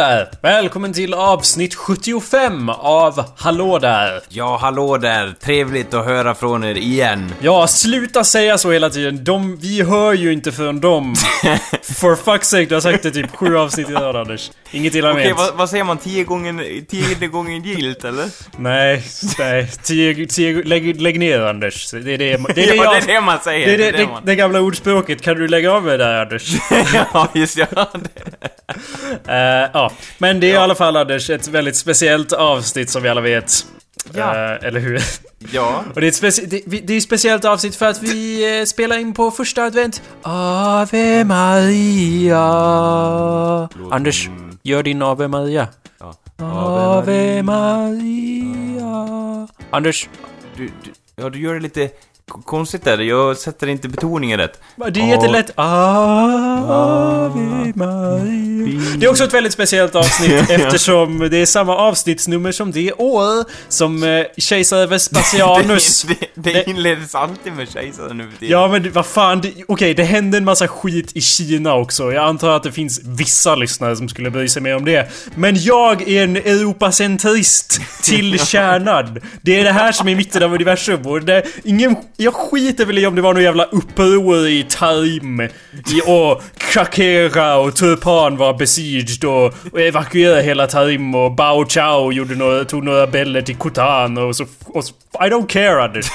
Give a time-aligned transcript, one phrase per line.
[0.00, 0.28] Där!
[0.42, 4.20] Välkommen till avsnitt 75 av Hallå där!
[4.28, 5.34] Ja, hallå där!
[5.40, 7.34] Trevligt att höra från er igen.
[7.40, 9.24] Ja, sluta säga så hela tiden.
[9.24, 11.14] De, vi hör ju inte förrän de...
[11.82, 14.50] For fuck's sake, du har sagt det typ sju avsnitt i rad Anders.
[14.72, 15.38] Inget illa Okej, ment.
[15.38, 15.98] vad, vad säger man?
[15.98, 18.28] Tio gånger, tionde gången gilt, eller?
[18.56, 19.02] Nej,
[19.38, 19.70] nej.
[19.82, 21.90] Tio, tio, lägg, lägg ner Anders.
[21.90, 23.66] Det är det, det, är det, ja, jag, det är det man säger.
[23.66, 24.22] det, är det, det, man...
[24.24, 25.22] det gamla ordspråket.
[25.22, 26.54] Kan du lägga av med det där Anders?
[27.14, 27.66] ja, just ja.
[27.74, 28.10] Det.
[29.28, 30.60] Eh, ja, men det är i Ja.
[30.60, 33.52] alla fall Anders ett väldigt speciellt avsnitt som vi alla vet.
[34.14, 34.34] Ja.
[34.54, 35.00] Eh, eller hur?
[35.52, 35.84] Ja.
[35.94, 38.98] Och det är speci- det, det är ett speciellt avsnitt för att vi eh, spelar
[38.98, 40.02] in på första advent.
[40.22, 42.38] Ave Maria.
[43.90, 44.28] Anders,
[44.62, 45.68] gör din Ave Maria.
[45.98, 46.14] ja.
[46.38, 49.48] Ave Maria.
[49.70, 50.08] Anders,
[50.56, 51.90] Du, du, ja, du gör det lite
[52.30, 52.98] konstigt där.
[52.98, 54.60] Jag sätter inte betoningen rätt.
[54.90, 55.50] det är jättelätt.
[55.56, 57.30] Ave
[57.74, 58.80] Maria.
[58.96, 63.44] Det är också ett väldigt speciellt avsnitt eftersom det är samma avsnittsnummer som det år
[63.68, 68.28] som eh, kejsare Vespasianus det, det, Det- det inleds alltid med kejsaren nu.
[68.40, 72.12] Ja men vad fan, det- okej det hände en massa skit i Kina också.
[72.12, 75.08] Jag antar att det finns vissa lyssnare som skulle bry sig mer om det.
[75.34, 79.20] Men jag är en Europacentrist till kärnan.
[79.42, 82.98] Det är det här som är mitten av universum och det, ingen, jag skiter väl
[82.98, 85.40] i om det var någon jävla uppror i Tarim.
[85.40, 85.48] I,
[86.06, 92.34] och Shakira och Turpan var besieged och, och evakuerade hela Tarim och Bao Chao gjorde
[92.34, 94.94] några, tog några bäller till Khotan och så, och så...
[95.14, 96.06] I don't care Anders.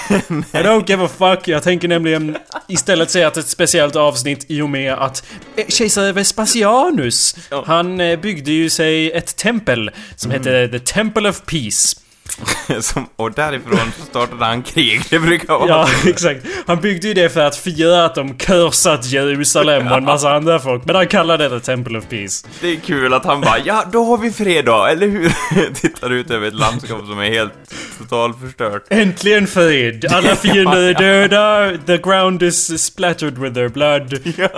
[0.54, 1.48] I don't give a fuck.
[1.48, 5.24] Jag tänker nämligen istället säga att ett speciellt avsnitt i och med att
[5.56, 11.42] eh, kejsare Vespasianus, han eh, byggde ju sig ett tempel som hette The Temple of
[11.46, 12.05] Peace.
[12.82, 15.02] Som, och därifrån så startade han krig.
[15.10, 16.46] Det brukar vara Ja, exakt.
[16.68, 20.60] Han byggde ju det för att fira att de kursat Jerusalem och en massa andra
[20.60, 20.86] folk.
[20.86, 22.48] Men han kallade det Temple of Peace.
[22.62, 25.34] Det är kul att han bara ja, då har vi fred då, eller hur?
[25.74, 27.54] Tittar ut över ett landskap som är helt
[27.98, 28.84] totalförstört.
[28.90, 30.06] Äntligen fred!
[30.12, 34.14] Alla fiender är döda, the ground is splattered with their blood.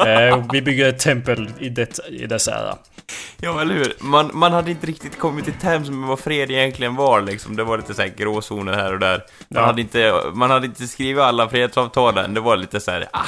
[0.07, 2.77] Eh, vi bygger ett tempel i, det, i dess ära.
[3.41, 3.93] Ja, eller hur?
[3.99, 7.55] Man, man hade inte riktigt kommit till terms med vad fred egentligen var liksom.
[7.57, 9.17] Det var lite såhär gråzoner här och där.
[9.17, 9.65] Man, Ja.
[9.65, 12.33] hade inte, man hade inte skrivit alla fredsavtalen.
[12.33, 13.25] Det var lite såhär, ah,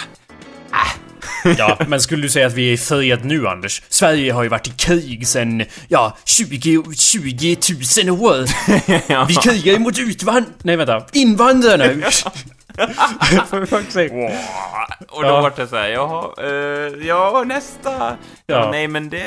[1.57, 3.81] Ja, men skulle du säga att vi är i fred nu Anders?
[3.89, 7.57] Sverige har ju varit i krig sen, ja, 20, 20
[8.05, 8.45] 000 år.
[9.27, 10.45] Vi krigar ju mot utvand...
[10.63, 11.85] Nej vänta, invandrarna!
[13.49, 14.37] For fuck's sake.
[15.09, 15.41] Och då Ja.
[15.41, 17.91] var det såhär, jaha, eh, ja, nästa.
[17.99, 18.15] Ja.
[18.45, 18.71] Ja.
[18.71, 19.23] nej men det...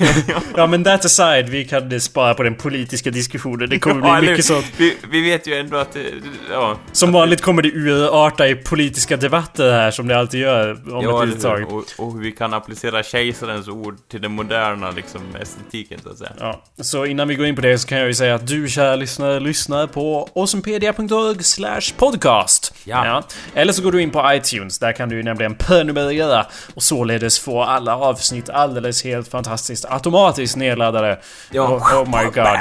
[0.56, 3.68] Ja men that aside, vi kan spara på den politiska diskussionen.
[3.70, 4.66] Det kommer Ja, bli mycket sånt.
[4.76, 6.12] Vi, vi vet ju ändå att, det-
[6.52, 6.76] ja.
[6.92, 11.22] Som vanligt kommer det urarta i politiska debatter här som det alltid gör om Ja,
[11.22, 11.72] ett litet tag.
[11.72, 16.18] Och, och hur vi kan applicera kejsarens ord till den moderna liksom, estetiken, så att
[16.18, 16.32] säga.
[16.40, 18.68] Ja, så innan vi går in på det så kan jag ju säga att du
[18.68, 22.74] kära lyssnare lyssnar på awesomepedia.org slash podcast.
[22.90, 23.22] Ja.
[23.54, 27.38] Eller så går du in på iTunes, där kan du ju nämligen prenumerera och således
[27.38, 31.18] få alla avsnitt alldeles helt fantastiskt automatiskt nedladdade.
[31.50, 31.62] Ja.
[31.62, 32.58] Oh, oh my god.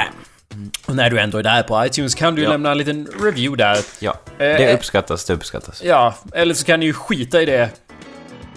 [0.85, 2.49] Och när du ändå är där på iTunes kan du Ja.
[2.49, 3.77] lämna en liten review där.
[3.99, 5.83] Ja, det Eh, uppskattas, det uppskattas.
[5.83, 7.69] Ja, eller så kan du ju skita i det.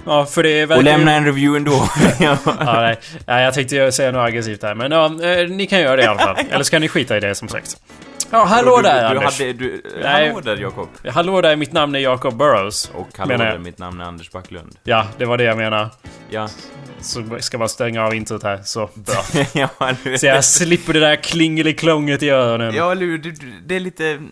[0.06, 1.88] Ja, för det verkar Och lämna en review ändå.
[2.20, 2.36] ja.
[2.44, 2.98] Ja, nej.
[3.26, 6.06] nej, jag tänkte säga något aggressivt här, men ja, eh, ni kan göra det i
[6.06, 6.36] alla fall.
[6.50, 7.76] Eller så kan ni skita i det som sagt.
[8.32, 9.40] Ja, hallå du, där du, Anders.
[9.40, 10.28] hade, du, Nej.
[10.28, 10.88] Hallå där Jakob.
[11.08, 12.90] Hallå där, mitt namn är Jacob Burrows.
[12.94, 14.76] Och hallå där, mitt namn är Anders Backlund.
[14.84, 15.90] Ja, det var det jag menade.
[16.30, 16.48] Ja.
[17.00, 19.44] Så ska bara stänga av introt här, så bra.
[19.78, 20.16] ja, hur?
[20.16, 22.74] Så jag slipper det där klingeliklonget i öronen.
[22.74, 23.18] Ja, eller hur?
[23.18, 24.22] Du, du, det är lite...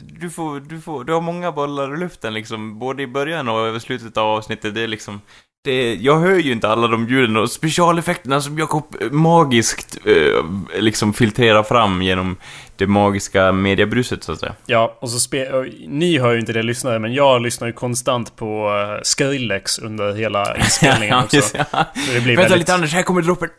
[0.00, 1.04] Du får, du får...
[1.04, 4.74] Du har många bollar i luften liksom, både i början och över slutet av avsnittet.
[4.74, 5.20] Det är liksom...
[5.64, 10.44] Det, jag hör ju inte alla de ljuden och specialeffekterna som Jakob eh, magiskt eh,
[10.80, 12.36] liksom filtrerar fram genom
[12.76, 14.54] det magiska mediebruset, så att säga.
[14.66, 18.36] Ja, och så spe- ni hör ju inte det lyssnare, men jag lyssnar ju konstant
[18.36, 21.56] på uh, Skrillex under hela inspelningen också.
[21.72, 21.84] ja.
[21.94, 22.58] Blir Vänta väldigt...
[22.58, 23.48] lite Anders, här kommer droppen.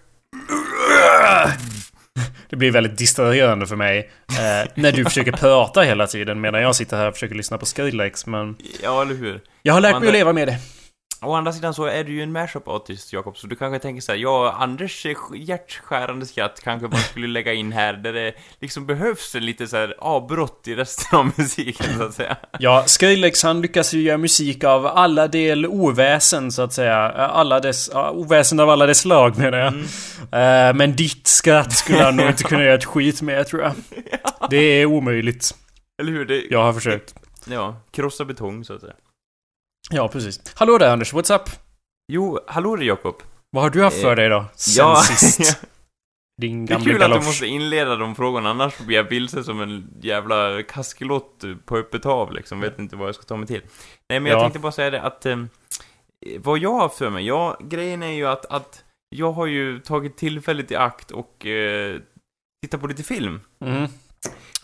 [2.49, 6.75] Det blir väldigt distraherande för mig eh, när du försöker prata hela tiden medan jag
[6.75, 8.55] sitter här och försöker lyssna på Skrillex, men...
[8.83, 9.41] Ja, eller hur?
[9.63, 10.57] Jag har lärt Man- mig att leva med det.
[11.21, 14.11] Å andra sidan så är du ju en mashup-artist, Jakob, så du kanske tänker så
[14.11, 15.05] här, ja, Anders
[15.35, 19.77] hjärtskärande skratt kanske man skulle lägga in här, där det liksom behövs en lite så
[19.77, 22.37] här avbrott i resten av musiken, så att säga.
[22.59, 26.95] Ja, Skrillex han lyckas ju göra musik av alla del oväsen så att säga.
[27.11, 27.89] Alla dess...
[27.93, 29.73] Oväsen av alla dess slag menar jag.
[29.73, 33.73] Eh, men ditt skratt skulle han nog inte kunna göra ett skit med tror jag.
[34.49, 35.55] Det är omöjligt.
[36.01, 36.25] Eller hur?
[36.25, 37.15] Det, Jag har försökt.
[37.45, 38.93] Ja, krossa betong, så att säga.
[39.89, 40.41] Ja, precis.
[40.55, 41.49] Hallå där Anders, what's up?
[42.11, 43.15] Jo, hallå där, Jakob.
[43.51, 44.45] Vad har du haft för Eh, dig då?
[44.55, 45.61] Sen Ja, sist.
[46.41, 47.25] Din Det är gamla kul att du galosch.
[47.25, 52.31] måste inleda de frågorna, annars blir jag vilse som en jävla kaskelot på öppet hav
[52.33, 52.59] liksom.
[52.59, 53.61] Vet inte vad jag ska ta mig till.
[54.09, 54.41] Nej, men jag Ja.
[54.41, 55.25] tänkte bara säga det att...
[55.25, 55.37] Eh,
[56.39, 58.83] vad jag har haft för mig, ja, grejen är ju att, att
[59.15, 61.99] jag har ju tagit tillfället i akt och eh,
[62.65, 63.41] tittat på lite film.
[63.65, 63.87] Mm.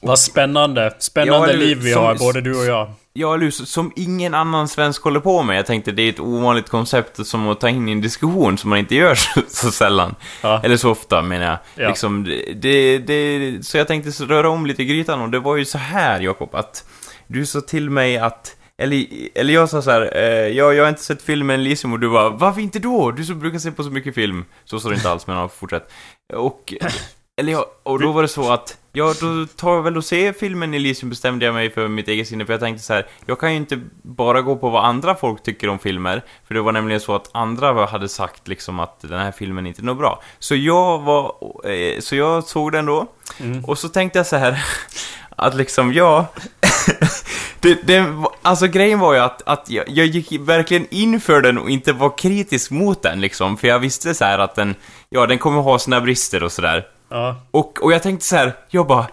[0.01, 0.95] Vad spännande.
[0.99, 2.91] Spännande Ja, liv vi som- har, både du och jag.
[3.17, 3.51] Ja, hur?
[3.51, 5.57] som ingen annan svensk håller på med.
[5.57, 8.69] Jag tänkte det är ett ovanligt koncept som att ta in i en diskussion som
[8.69, 10.15] man inte gör så, så sällan.
[10.41, 10.61] Ja.
[10.63, 11.57] Eller så ofta menar jag.
[11.75, 11.87] Ja.
[11.87, 12.23] Liksom,
[12.55, 15.77] det, det, så jag tänkte röra om lite i grytan och det var ju så
[15.77, 16.85] här Jakob, att
[17.27, 20.89] du sa till mig att eller, eller jag sa så här, eh, ja, jag har
[20.89, 23.11] inte sett filmen Elysium och du var varför inte då?
[23.11, 24.45] Du som brukar se på så mycket film.
[24.65, 25.91] Så sa du inte alls, men ja, fortsätt.
[26.33, 26.73] Och,
[27.37, 30.33] eller ja, och då var det så att, ja, då tar jag väl och ser
[30.33, 33.39] filmen Elysium bestämde jag mig för mitt eget sinne, för jag tänkte så här, jag
[33.39, 36.71] kan ju inte bara gå på vad andra folk tycker om filmer, för det var
[36.71, 40.21] nämligen så att andra hade sagt liksom att den här filmen inte är något bra.
[40.39, 41.35] Så jag var,
[41.69, 43.07] eh, så jag såg den då,
[43.39, 43.65] Mm.
[43.65, 44.65] och så tänkte jag så här
[45.29, 46.25] att liksom, ja...
[47.59, 51.57] det, det, alltså grejen var ju att, att jag, jag gick verkligen in för den
[51.57, 54.75] och inte var kritisk mot den liksom, för jag visste så här att den,
[55.09, 56.87] ja den kommer ha sina brister och sådär.
[57.15, 57.35] Ja.
[57.51, 59.07] Och, och jag tänkte så här, jag bara,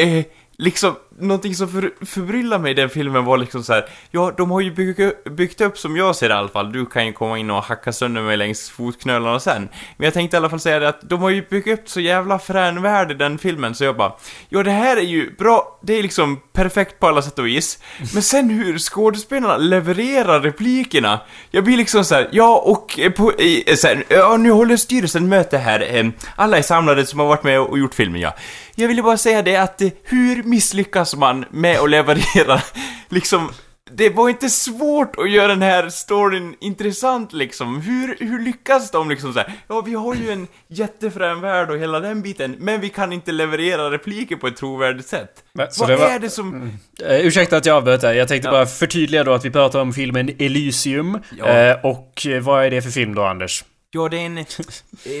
[0.00, 0.24] eh,
[0.56, 4.50] liksom, någonting som för, förbryllar mig i den filmen var liksom så här, ja, de
[4.50, 7.12] har ju byggt, byggt upp, som jag ser det i alla fall, du kan ju
[7.12, 9.68] komma in och hacka sönder mig längs fotknölarna sen.
[9.96, 12.00] Men jag tänkte i alla fall säga det att de har ju byggt upp så
[12.00, 14.12] jävla frän värld i den filmen, så jag bara,
[14.48, 17.78] ja det här är ju bra, det är liksom perfekt på alla sätt och vis.
[18.14, 21.20] Men sen hur skådespelarna levererar replikerna,
[21.50, 24.76] jag blir liksom så här, ja och eh, på, eh, så här, ja nu håller
[24.76, 26.06] styrelsen möte här, eh,
[26.36, 28.34] alla är samlade som har varit med och gjort filmen ja.
[28.80, 32.62] Jag ville bara säga det att eh, hur misslyckas man med att leverera
[33.08, 33.50] liksom
[33.90, 37.80] det var inte svårt att göra den här storyn intressant liksom.
[37.80, 39.52] Hur, hur lyckas de liksom så här?
[39.68, 43.32] Ja, vi har ju en jättefrän värld och hela den biten, men vi kan inte
[43.32, 45.30] leverera repliker på ett trovärdigt sätt.
[45.52, 46.70] Men, Vad det var- är det som...
[47.06, 48.12] Eh, ursäkta att jag avbröt där.
[48.14, 48.52] Jag tänkte Ja.
[48.52, 51.18] bara förtydliga då att vi pratar om filmen Elysium.
[51.38, 51.46] Ja.
[51.46, 53.64] Eh, och vad är det för film då, Anders?
[53.90, 54.38] Ja, det är en...
[54.38, 54.44] eh,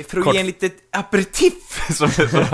[0.08, 0.34] För att Kort.
[0.34, 2.44] ge en litet aperitif, som det så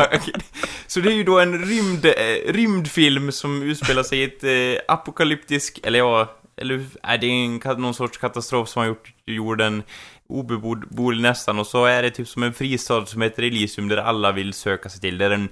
[0.86, 4.94] Så det är ju då en rymd, eh, rymdfilm som utspelar sig i ett eh,
[4.94, 9.82] apokalyptisk, eller ja, eller är det är en, någon sorts katastrof som har gjort jorden
[10.28, 14.32] obeboelig nästan, och så är det typ som en fristad som heter Elysium där alla
[14.32, 15.18] vill söka sig till.
[15.18, 15.48] Där den,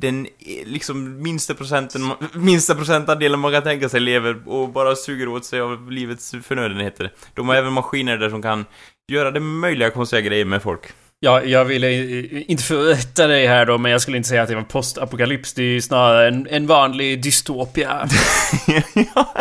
[0.00, 5.28] den eh, liksom minsta procenten, minsta procentandelen man kan tänka sig lever och bara suger
[5.28, 7.12] åt sig av livets förnödenheter.
[7.34, 8.64] De har även maskiner där som kan
[9.12, 10.82] göra det möjliga konstiga grejer med folk.
[11.20, 14.48] Ja, jag ville eh, inte förrätta dig här då, men jag skulle inte säga att
[14.48, 15.54] det var postapokalyps.
[15.54, 18.08] Det är ju snarare en, en vanlig dystopia.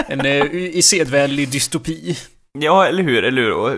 [0.08, 2.18] En eh, i sedvänlig dystopi.
[2.62, 3.54] Ja, eller hur, eller hur?
[3.54, 3.74] Och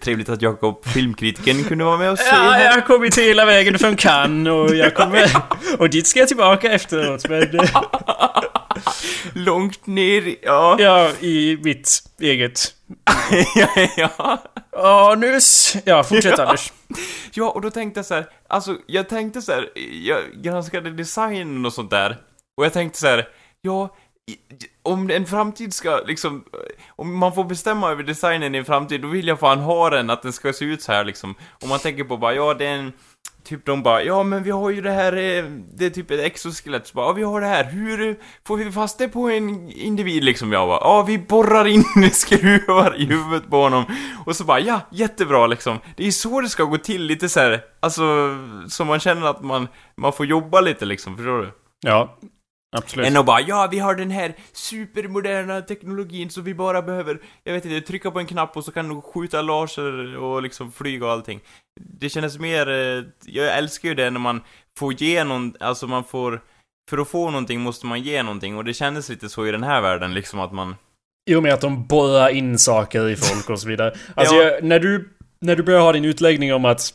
[0.00, 3.96] trevligt att Jakob, filmkritiken, kunde vara med se Ja, jag har kommit hela vägen från
[3.96, 5.30] Cannes och jag kommer...
[5.78, 7.48] Och dit ska jag tillbaka efteråt, men...
[9.34, 10.76] Långt ner, ja.
[10.78, 11.88] Ja, i mitt
[12.20, 12.74] eget...
[13.54, 14.42] ja, ja.
[14.72, 15.34] Ja, nu...
[15.34, 16.72] s- Ja, fortsätt Anders.
[17.32, 19.68] Ja, och då tänkte jag så här, alltså, jag tänkte så här,
[20.06, 22.16] jag granskade designen och sånt där,
[22.56, 23.28] och jag tänkte så här,
[23.62, 23.96] ja,
[24.82, 26.44] om en framtid ska liksom,
[26.88, 30.10] om man får bestämma över designen i en framtid, då vill jag fan ha den,
[30.10, 31.34] att den ska se ut så här liksom.
[31.62, 32.92] Om man tänker på bara, ja, det är en,
[33.44, 36.20] typ de bara, ja men vi har ju det här, eh, det är typ ett
[36.20, 39.70] exoskelett, så bara, ja vi har det här, hur får vi fast det på en
[39.70, 40.52] individ liksom?
[40.52, 43.84] Jag bara, ja vi borrar in skruvar i huvudet på honom.
[44.26, 45.78] Och så bara, ja, jättebra liksom.
[45.96, 48.02] Det är så det ska gå till, lite så här, alltså,
[48.68, 51.52] så man känner att man, man får jobba lite liksom, förstår du?
[51.80, 52.18] Ja,
[52.72, 53.06] absolut.
[53.06, 57.52] Än att bara, ja vi har den här supermoderna teknologin så vi bara behöver, jag
[57.52, 61.06] vet inte, trycka på en knapp och så kan du skjuta laser och liksom flyga
[61.06, 61.40] och allting.
[61.80, 64.40] Det kändes mer, eh, jag älskar ju det när man
[64.78, 66.40] får ge någon, alltså man får,
[66.90, 69.62] för att få någonting måste man ge någonting och det kändes lite så i den
[69.62, 70.76] här världen liksom att man,
[71.26, 73.94] Jo, med att de borrar in saker i folk och så vidare.
[74.14, 74.42] Alltså, Ja.
[74.42, 75.08] jag, när du...
[75.40, 76.94] När du börjar ha din utläggning om att...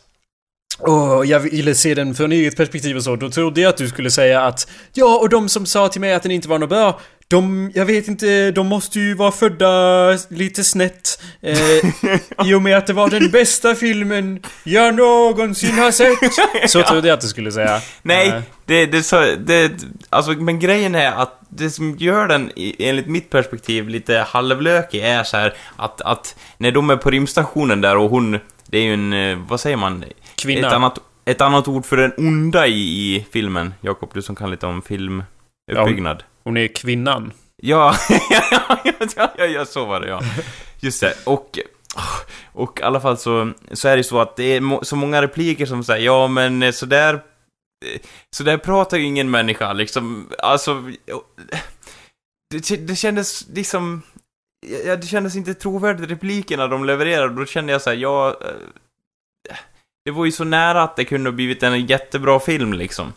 [0.80, 3.16] Åh, jag ville se den från eget perspektiv och så.
[3.16, 4.70] Då trodde jag att du skulle säga att...
[4.92, 7.00] Ja, och de som sa till mig att den inte var något bra.
[7.28, 11.20] De, jag vet inte, de måste ju vara födda lite snett.
[11.40, 11.56] Eh,
[12.46, 16.18] I och med att det var den bästa filmen jag någonsin har sett.
[16.70, 17.80] Så trodde jag att du skulle säga.
[18.02, 19.72] nej, Eh, det, det, så, det,
[20.10, 25.24] alltså men grejen är att det som gör den, enligt mitt perspektiv, lite halvlökig är
[25.24, 28.94] så här att, att när de är på rymdstationen där och hon, det är ju
[28.94, 30.04] en, eh, vad säger man?
[30.38, 30.66] Kvinna.
[30.66, 33.74] Ett annat, ett annat ord för den onda i, i filmen.
[33.80, 36.22] Jakob, du som kan lite om filmuppbyggnad.
[36.44, 37.32] Hon är kvinnan.
[37.62, 37.94] Ja,
[38.30, 38.78] ja,
[39.16, 40.20] ja, ja, ja, så var det ja.
[40.80, 41.58] Just det, och...
[42.52, 45.66] Och i alla fall så, så är det så att det är så många repliker
[45.66, 47.20] som säger ja men eh, så där
[48.30, 50.82] Så där pratar ju ingen människa, liksom, alltså...
[52.50, 54.02] Det, det kändes liksom...
[54.84, 58.36] Ja, det kändes inte trovärdigt, replikerna de levererade, då kände jag så här, jag...
[60.08, 63.12] Det var ju så nära att det kunde ha blivit en jättebra film, liksom.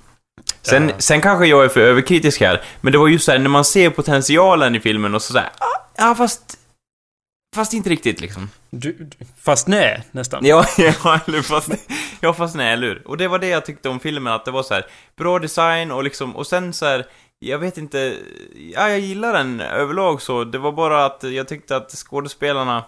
[0.61, 0.95] Sen, Ja.
[0.97, 3.65] sen kanske jag är för överkritisk här, men det var ju så här, när man
[3.65, 6.57] ser potentialen i filmen och så där, ah, ja fast...
[7.55, 8.49] Fast inte riktigt liksom.
[8.69, 10.45] Du, du- fast nej, nästan.
[10.45, 11.69] Ja, ja, eller fast,
[12.19, 13.07] ja, fast nej, eller hur?
[13.07, 14.85] Och det var det jag tyckte om filmen, att det var så här
[15.17, 17.05] bra design och liksom, och sen så här,
[17.39, 18.15] jag vet inte,
[18.73, 22.83] ja, jag gillar den överlag så, det var bara att jag tyckte att skådespelarna,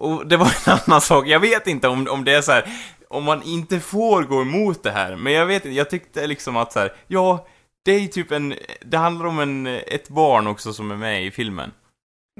[0.00, 2.68] och det var en annan sak, jag vet inte om, om det är så här,
[3.08, 6.56] om man inte får gå emot det här, men jag vet inte, jag tyckte liksom
[6.56, 7.46] att så här, ja,
[7.84, 11.26] det är ju typ en, det handlar om en, ett barn också som är med
[11.26, 11.72] i filmen.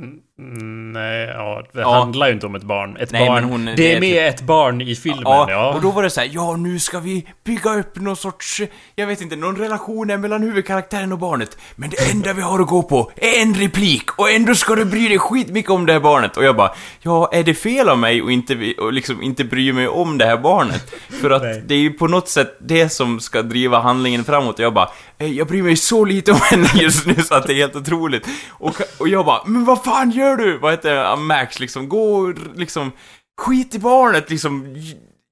[0.00, 1.98] Mm, nej, ja, det Ja.
[1.98, 2.96] handlar ju inte om ett barn.
[2.96, 3.44] Ett Nej, barn.
[3.44, 5.74] hon- det det är med ett barn i filmen, Ja, ja.
[5.74, 8.62] och då var det så här, ja nu ska vi bygga upp någon sorts,
[8.94, 11.58] jag vet inte, någon relation mellan huvudkaraktären och barnet.
[11.76, 14.84] Men det enda vi har att gå på är en replik och ändå ska du
[14.84, 16.36] bry dig skitmycket om det här barnet.
[16.36, 16.70] Och jag bara,
[17.02, 20.26] ja är det fel av mig att inte, och liksom inte bry mig om det
[20.26, 20.94] här barnet?
[21.20, 24.54] För att det är ju på något sätt det som ska driva handlingen framåt.
[24.58, 24.88] Och jag bara,
[25.18, 27.76] "Eh, jag bryr mig så lite om henne just nu så att det är helt
[27.76, 28.28] otroligt.
[28.50, 30.58] Och, och jag bara, men vad fan gör du?
[30.58, 31.16] Vad heter det?
[31.16, 32.92] Max liksom, gå liksom,
[33.40, 34.76] skit i barnet liksom.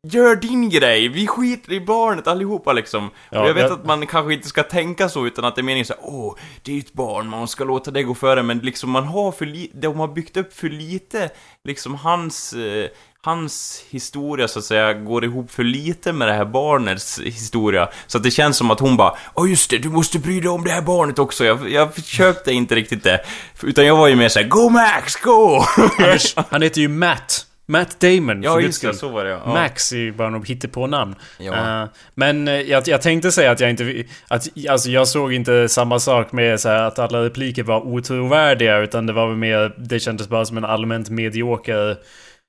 [0.07, 3.11] Gör din grej, vi skiter i barnet allihopa liksom.
[3.31, 5.61] Ja, och jag vet jag- att man kanske inte ska tänka så, utan att det
[5.61, 8.43] är meningen såhär, åh, det är ju ett barn, man ska låta det gå före,
[8.43, 11.31] men liksom man har för lite, de har byggt upp för lite,
[11.65, 12.89] liksom hans, eh,
[13.25, 17.89] hans historia så att säga går ihop för lite med det här barnets historia.
[18.07, 20.49] Så att det känns som att hon bara, åh just det, du måste bry dig
[20.49, 21.45] om det här barnet också.
[21.45, 23.21] Jag, jag försökte inte riktigt det.
[23.63, 25.63] Utan jag var ju mer såhär, go Max, go!
[25.99, 27.47] Anders, han heter ju Matt.
[27.67, 29.41] Matt Damon, ja, för just det, så var det ja.
[29.45, 29.53] ja.
[29.53, 31.15] Max är ju bara något hittepå-namn.
[31.39, 31.83] Ja.
[31.83, 34.05] Eh, men eh, jag, jag tänkte säga att jag inte...
[34.29, 38.79] Att, alltså jag såg inte samma sak med så här, att alla repliker var otrovärdiga
[38.79, 39.75] utan det var väl mer...
[39.79, 41.97] Det kändes bara som en allmänt medioker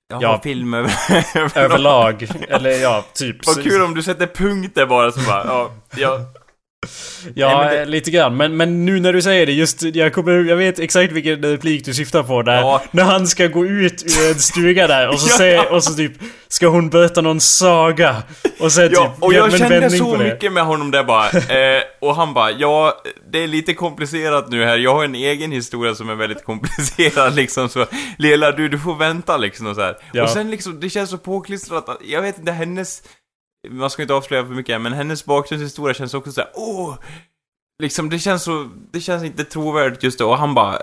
[0.10, 0.28] Jag Ja.
[0.30, 0.94] har film över,
[1.58, 2.28] överlag.
[2.50, 3.48] Eller ja, typ.
[3.48, 6.20] Vad kul om du sätter punkt där bara så bara, ja, ja.
[7.36, 8.38] Ja, Nej, men det- eh, lite grann.
[8.38, 11.86] Men, men nu när du säger det, just jag, kommer, jag vet exakt vilken replik
[11.86, 12.58] du syftar på där.
[12.62, 12.82] Ja.
[12.92, 15.38] När han ska gå ut ur en stuga där och så, Ja.
[15.38, 16.12] säger, och så typ
[16.48, 18.24] ska hon berätta någon saga.
[18.60, 21.30] Och sen Ja, typ och jag kände så mycket med honom där bara.
[21.30, 23.02] Eh, och han bara, ja,
[23.32, 24.78] det är lite komplicerat nu här.
[24.78, 27.70] Jag har en egen historia som är väldigt komplicerad liksom.
[27.70, 27.86] Så
[28.18, 29.94] Lela, du, du får vänta liksom och så.
[30.14, 30.24] Ja.
[30.24, 33.02] Och sen liksom, det känns så påklistrat att, jag vet inte, hennes...
[33.70, 36.98] Man ska inte avslöja för mycket, men hennes bakgrundshistoria känns också såhär, åh!
[37.82, 40.30] Liksom, det känns så, det känns inte trovärdigt just då.
[40.30, 40.80] Och han bara...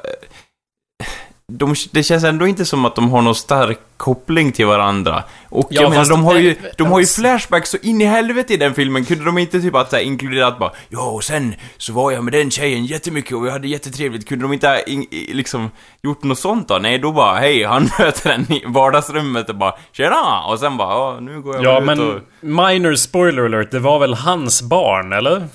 [1.59, 5.25] De, det känns ändå inte som att de har någon stark koppling till varandra.
[5.49, 8.54] Och Ja, jag menar, de har ju, de har ju flashbacks så in i helvete
[8.54, 9.04] i den filmen.
[9.04, 12.25] Kunde de inte typ att så här, inkluderat bara Ja, och sen så var jag
[12.25, 14.28] med den tjejen jättemycket och vi hade jättetrevligt.
[14.28, 15.71] Kunde de inte ha in, liksom
[16.02, 16.78] gjort något sånt då?
[16.78, 20.44] Nej, då bara hej, han möter en i vardagsrummet och bara Tjena!
[20.49, 22.21] Och sen bara ja, nu går jag Ja, ut och...
[22.42, 25.49] men minor spoiler alert, det var väl hans barn, eller?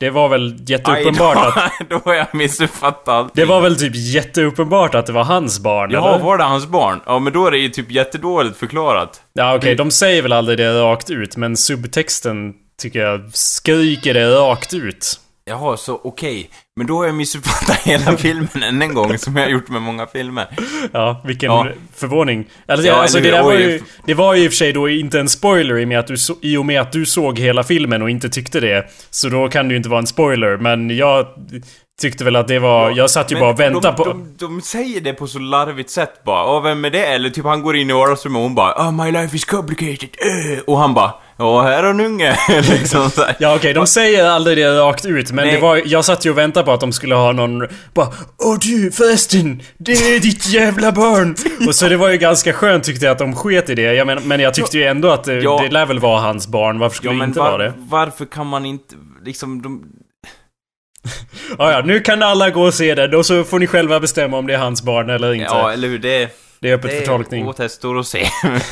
[0.00, 1.72] Det var väl jätteuppenbart Aj, att...
[1.78, 3.32] då, då har jag missuppfattat allting.
[3.34, 6.24] Det var väl typ jätteuppenbart att det var hans barn, Jaha, eller?
[6.24, 7.00] var det hans barn?
[7.06, 9.20] Ja, men då är det ju typ jättedåligt förklarat.
[9.32, 14.36] Ja okej, de säger väl aldrig det rakt ut, men subtexten tycker jag skriker det
[14.36, 15.20] rakt ut.
[15.50, 16.50] Jaha, så okej.
[16.76, 19.82] Men då har jag missuppfattat hela filmen än en gång, som jag har gjort med
[19.82, 20.46] många filmer.
[20.92, 21.66] Ja, vilken Ja.
[21.94, 22.44] förvåning.
[22.68, 23.80] Alltså, Ja, alltså det där var ju...
[24.06, 26.06] Det var ju i och för sig då inte en spoiler i och, med att
[26.06, 28.86] du så, i och med att du såg hela filmen och inte tyckte det.
[29.10, 31.26] Så då kan det ju inte vara en spoiler, men jag
[32.00, 32.90] tyckte väl att det var...
[32.90, 34.04] jag satt ju bara och väntade de, på...
[34.04, 36.38] De, de säger det på så larvigt sätt bara.
[36.44, 37.06] Ja, vem är det?
[37.06, 40.08] Eller typ han går in i vardagsrummet och hon bara oh, my life is complicated.
[40.18, 42.36] eh." Och han bara Ja, här har en unge.
[42.62, 43.36] liksom så här.
[43.38, 45.54] Ja okej, de säger aldrig det rakt ut men Nej.
[45.54, 48.58] det var, jag satt ju och väntade på att de skulle ha någon bara Åh
[48.60, 51.36] du förresten, det är ditt jävla barn!
[51.68, 53.82] och så det var ju ganska skönt tyckte jag att de sket i det.
[53.94, 55.60] Jag men, men jag tyckte ju ändå att det, Ja.
[55.62, 57.72] det lär väl vara hans barn, varför skulle Ja, det inte var, vara det?
[57.76, 59.62] varför kan man inte liksom...
[59.62, 59.82] De,
[61.58, 64.36] Ja, ja, nu kan alla gå och se den och så får ni själva bestämma
[64.38, 65.44] om det är hans barn eller inte.
[65.44, 65.98] ja, eller hur?
[65.98, 67.44] Det, det är öppet det för tolkning.
[67.44, 68.26] är återstår att se.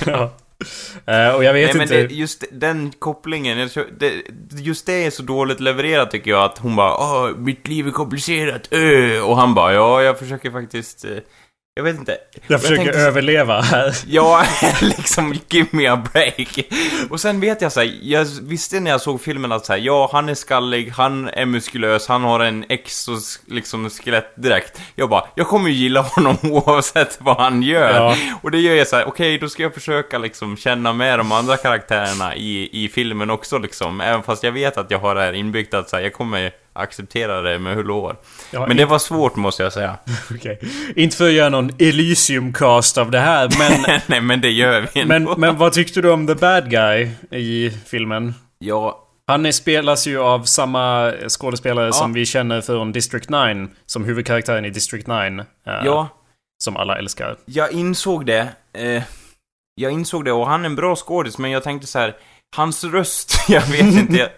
[0.07, 0.33] ja.
[1.07, 2.15] Eh, och jag vet Nej, men inte...
[2.15, 3.69] det, just den kopplingen,
[3.99, 7.87] det, just det är så dåligt levererat tycker jag, att hon bara Åh, mitt liv
[7.87, 9.21] är komplicerat, ö.
[9.21, 11.05] Och han bara, ja, jag försöker faktiskt...
[11.77, 12.19] Jag vet inte.
[12.47, 13.97] Jag försöker tänkte- överleva här.
[14.07, 14.45] Ja,
[14.83, 16.59] liksom give me a break.
[17.11, 19.81] Och sen vet jag så här, jag visste när jag såg filmen att så här,
[19.81, 24.81] ja, han är skallig, han är muskulös, han har en exos, liksom skelettdräkt.
[24.95, 27.95] Jag bara, jag kommer ju gilla honom oavsett vad han gör.
[27.95, 28.17] Ja.
[28.43, 31.33] Och det gör jag så här, okej, då ska jag försöka liksom känna med de
[31.33, 34.01] andra karaktärerna i, i filmen också liksom.
[34.01, 36.51] Även fast jag vet att jag har det här inbyggt att så här, jag kommer
[36.75, 38.17] acceptera det med hull och hår.
[38.51, 39.97] Ja, Men det var svårt måste jag säga.
[40.35, 40.61] Okej.
[40.97, 44.01] Inte för att göra någon Elysium-cast av det här, men...
[44.07, 45.37] Nej, men det gör vi men, ändå.
[45.37, 48.35] men vad tyckte du om the bad guy i filmen?
[48.59, 51.93] Ja, Han är, spelas ju av samma skådespelare Ja.
[51.93, 53.69] som vi känner från District 9.
[53.87, 55.17] Som huvudkaraktären i District 9.
[55.17, 56.09] eh, ja.
[56.65, 57.37] Som alla älskar.
[57.45, 58.49] Jag insåg det.
[58.79, 59.03] Eh,
[59.75, 62.17] jag insåg det och han är en bra skådis, men jag tänkte så här.
[62.57, 64.31] Hans röst, jag vet inte.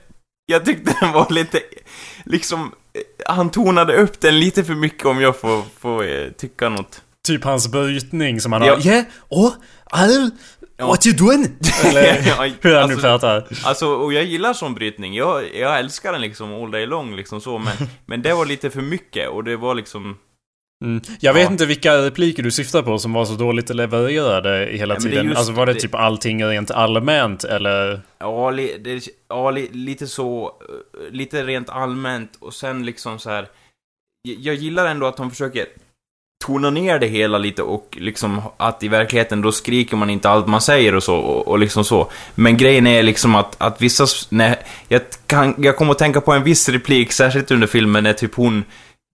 [0.47, 1.61] Jag, tyckte den var lite,
[2.25, 2.73] liksom,
[3.27, 7.03] han tonade upp den lite för mycket om jag får, får eh, tycka något.
[7.27, 8.75] Typ hans brytning som han Ja.
[8.75, 8.87] har.
[8.87, 9.53] Yeah, oh,
[9.93, 10.31] I'll...
[10.79, 10.87] Ja.
[10.87, 11.49] What you doing?
[11.85, 13.47] Eller Ja, hur han nu alltså- pratar.
[13.65, 15.15] Alltså, och jag gillar sån brytning.
[15.15, 17.77] Jag, jag älskar den liksom all day long, liksom så, men,
[18.07, 20.19] men det var lite för mycket och det var liksom...
[20.85, 21.01] Mm.
[21.21, 21.51] Jag vet Ja.
[21.51, 25.27] inte vilka repliker du syftar på som var så dåligt levererade hela Ja, tiden.
[25.27, 28.01] just alltså var det, det- typ allting rent allmänt eller?
[28.19, 33.31] Ja, li, det, ja li, lite så, eh, lite rent allmänt och sen liksom så
[33.31, 33.49] här.
[34.39, 35.67] Jag, gillar ändå att de försöker
[36.47, 40.47] tona ner det hela lite och liksom att i verkligheten då skriker man inte allt
[40.47, 42.11] man säger och så och, och liksom så.
[42.35, 44.59] Men grejen är liksom att, att vissa, nej,
[44.89, 48.35] jag, kan, jag kommer att tänka på en viss replik, särskilt under filmen, när typ
[48.35, 48.65] hon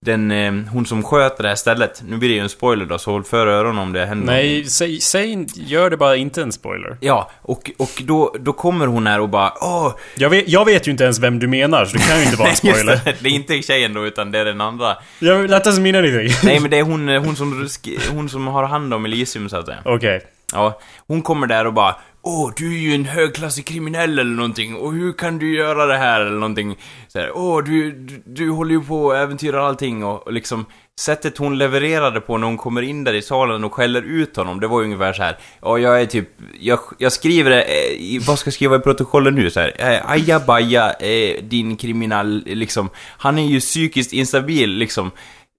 [0.03, 2.97] den, eh, hon som sköter det här stället, nu blir det ju en spoiler då,
[2.97, 4.33] så håll för öronen om det händer.
[4.33, 6.97] Nej, säg, säg, gör det bara inte en spoiler.
[6.99, 10.87] Ja, och, och då, då kommer hon här och bara Åh, Jag vet, jag vet
[10.87, 12.99] ju inte ens vem du menar, så det kan ju inte vara en spoiler.
[13.05, 14.97] det, det är inte tjejen då, utan det är den andra.
[15.19, 16.35] Jag lät oss mina någonting.
[16.43, 17.67] Nej, men det är hon, hon, som,
[18.11, 19.79] hon som har hand om Elysium, så att säga.
[19.85, 20.21] Okej.
[20.53, 24.75] Ja, hon kommer där och bara Åh, du är ju en högklassig kriminell eller någonting,
[24.75, 26.77] och hur kan du göra det här eller någonting?
[27.07, 30.65] Så här, Åh, du, du, du håller ju på och äventyrar allting och, och liksom
[30.99, 34.59] Sättet hon levererade på när hon kommer in där i salen och skäller ut honom,
[34.59, 35.37] det var ju ungefär så här.
[35.61, 39.33] Ja, jag är typ, jag, jag skriver det, eh, vad ska jag skriva i protokollet
[39.33, 39.73] nu så här?
[39.77, 42.89] Eh, ajabaja, eh, din kriminell, liksom.
[43.17, 45.11] Han är ju psykiskt instabil, liksom.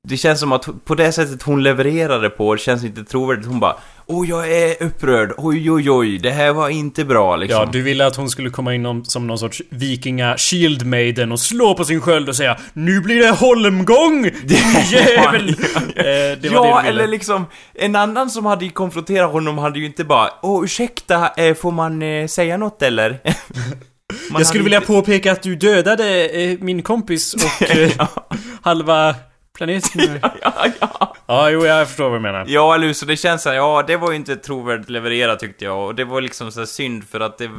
[0.09, 3.47] Det känns som att på det sättet hon levererade på, det känns inte trovärdigt.
[3.47, 5.33] Hon bara Åh, jag är upprörd.
[5.37, 6.19] Oj, oj, oj.
[6.19, 7.61] Det här var inte bra, liksom.
[7.61, 11.41] Ja, du ville att hon skulle komma in som någon sorts vikinga shield maiden och
[11.41, 14.23] slå på sin sköld och säga Nu blir det holmgång!
[14.45, 14.59] Din
[14.91, 15.57] jävel!
[15.75, 16.03] Ja, ja.
[16.03, 16.89] Eh, det ja, du ville.
[16.89, 21.55] eller liksom, en annan som hade konfronterat honom hade ju inte bara Åh, ursäkta, eh,
[21.55, 23.19] får man eh, säga något eller?
[24.33, 26.29] Jag skulle vilja inte- påpeka att du dödade
[26.61, 27.67] min kompis och
[28.63, 29.15] halva
[29.55, 30.21] planeten.
[30.43, 31.17] Ja, ja.
[31.27, 32.45] ja, jo, jag förstår vad du menar.
[32.49, 32.95] Ja, eller hur?
[32.95, 35.85] Så det känns så här, ja, det var ju inte trovärdigt levererat tyckte jag.
[35.87, 37.51] Och det var liksom så här synd för att det...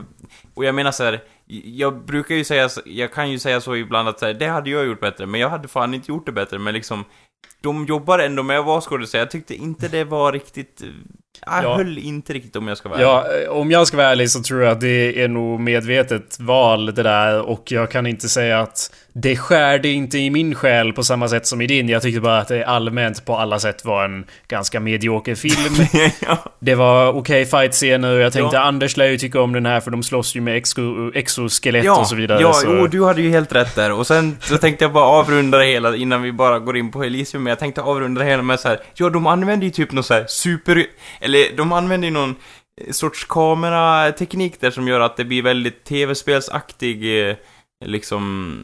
[0.54, 1.24] Och jag menar så här,
[1.66, 4.48] jag brukar ju säga, så- jag kan ju säga så ibland att så här, det
[4.48, 6.60] hade jag gjort bättre, men jag hade fan inte gjort det bättre.
[6.60, 7.06] Men liksom,
[7.62, 9.22] de jobbar ändå med att vara skådespelare.
[9.26, 10.82] Jag tyckte inte det var riktigt...
[11.46, 11.76] Jag Ja.
[11.76, 13.10] höll inte riktigt om jag ska vara ärlig.
[13.10, 16.38] Ja, eh, om jag ska vara ärlig så tror jag att det är nog medvetet
[16.40, 20.94] val det där och jag kan inte säga att det skärde inte i min själ
[20.94, 21.90] på samma sätt som i din.
[21.90, 25.88] Jag tyckte bara att det allmänt på alla sätt var en ganska medioker film.
[26.28, 26.38] ja.
[26.60, 28.62] Det var okej fight-scener och jag tänkte Ja.
[28.62, 32.00] Anders lär ju tycka om den här för de slåss ju med exo, exoskelett Ja,
[32.00, 32.42] och så vidare.
[32.42, 32.68] ja så...
[32.80, 33.92] jo, du hade ju helt rätt där.
[33.92, 37.04] Och sen så tänkte jag bara avrunda det hela innan vi bara går in på
[37.04, 37.44] Elysium.
[37.44, 38.80] Men jag tänkte avrunda det hela med så här.
[38.94, 40.86] ja de använder ju typ någon så här super...
[41.26, 42.36] Eller de använder ju någon
[42.82, 47.36] eh, sorts kamerateknik där som gör att det blir väldigt tv-spelsaktig eh,
[47.86, 48.56] liksom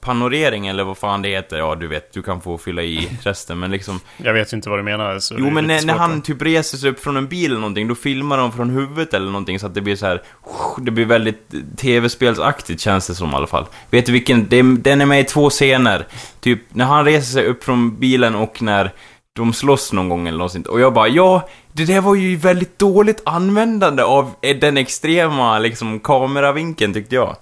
[0.00, 1.58] panorering eller vad fan det heter.
[1.58, 4.00] Ja, du vet, du kan få fylla i resten, men liksom...
[4.16, 5.18] Jag vet inte vad du menar.
[5.18, 7.88] Så Jo, men när, när han typ reser sig upp från en bil eller någonting,
[7.88, 10.22] då filmar de från huvudet eller någonting så att det blir så här.
[10.82, 13.66] Det blir väldigt tv-spelsaktigt känns det som i alla fall.
[13.90, 14.48] Vet du vilken?
[14.48, 16.06] Det, den är med i två scener.
[16.40, 18.92] Typ när han reser sig upp från bilen och när
[19.32, 20.66] de slåss någon gång eller något sånt.
[20.66, 26.00] Och jag bara, ja, det där var ju väldigt dåligt användande av den extrema liksom
[26.00, 27.36] kameravinkeln tyckte jag.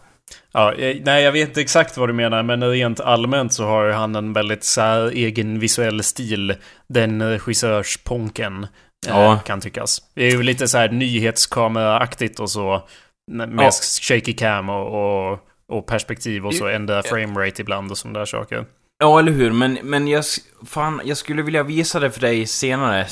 [0.52, 3.88] Ja, eh, nej jag vet inte exakt vad du menar men rent allmänt så har
[3.90, 6.54] han en väldigt så här, egen visuell stil.
[6.88, 8.62] Den regissörsponken.
[8.64, 8.68] eh,
[9.08, 9.38] Ja.
[9.46, 10.02] Kan tyckas.
[10.14, 12.82] Det är ju lite så här nyhetskameraaktigt och så.
[13.32, 13.70] Med Ja.
[14.02, 15.38] shaky cam och, och,
[15.68, 18.64] och perspektiv och så ändra framerate ibland och sådana där saker.
[19.00, 19.52] Ja, eller hur?
[19.52, 20.24] Men, men jag,
[20.66, 23.06] fan, jag skulle vilja visa det för dig senare,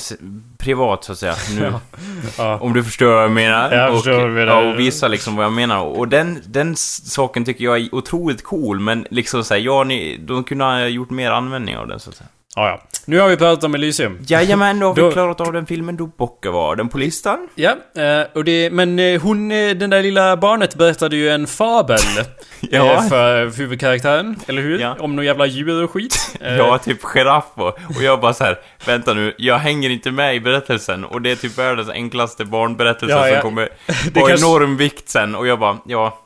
[0.57, 1.35] privat så att säga.
[1.55, 1.73] Nu,
[2.37, 2.59] Ja.
[2.59, 3.71] Om du förstår vad jag menar.
[3.71, 4.63] Jag och, förstår vad du menar.
[4.63, 5.83] Ja, och visa liksom vad jag menar.
[5.83, 10.43] Och den, den saken tycker jag är otroligt cool, men liksom såhär, ja, ni, de
[10.43, 12.29] kunde ha gjort mer användning av den så att säga.
[12.57, 12.81] Ja, ja.
[13.05, 14.17] Nu har vi pratat om Elysium.
[14.27, 15.97] Jajamän, då har vi Då- klarat av den filmen.
[15.97, 17.47] Då bockar var den på listan.
[17.55, 21.47] Ja, eh, och det, men eh, hon, eh, den där lilla barnet berättade ju en
[21.47, 21.97] fabel
[22.59, 23.01] Ja.
[23.09, 24.79] för huvudkaraktären, eller hur?
[24.79, 24.95] Ja.
[24.99, 26.17] Om någon jävla djur och skit.
[26.57, 30.39] Ja, typ giraff och, jag bara så här, vänta nu, jag hänger inte med i
[30.39, 33.33] berättelsen och det är typ världens enklaste barnberättelse Ja, ja.
[33.33, 33.69] som kommer
[34.13, 36.23] kanske- enorm vikt sen och jag bara, ja.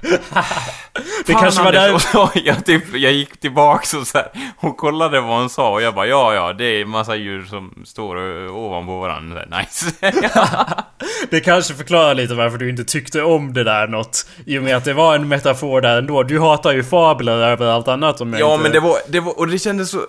[0.00, 2.00] Det Fan, kanske var där...
[2.44, 5.94] Jag, typ, jag gick tillbaks och så här, hon kollade vad hon sa och jag
[5.94, 8.16] bara, ja, ja, det är massa djur som står
[8.50, 9.44] ovanpå varandra.
[9.50, 9.92] Här, Nice.
[11.30, 14.26] Det kanske förklarar lite varför du inte tyckte om det där något.
[14.46, 16.22] I och med att det var en metafor där ändå.
[16.22, 18.62] Du hatar ju fabler över allt annat om jag ja, inte...
[18.62, 20.00] men det var, det var, och det kändes så...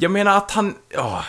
[0.00, 1.24] Jag menar att han, ja.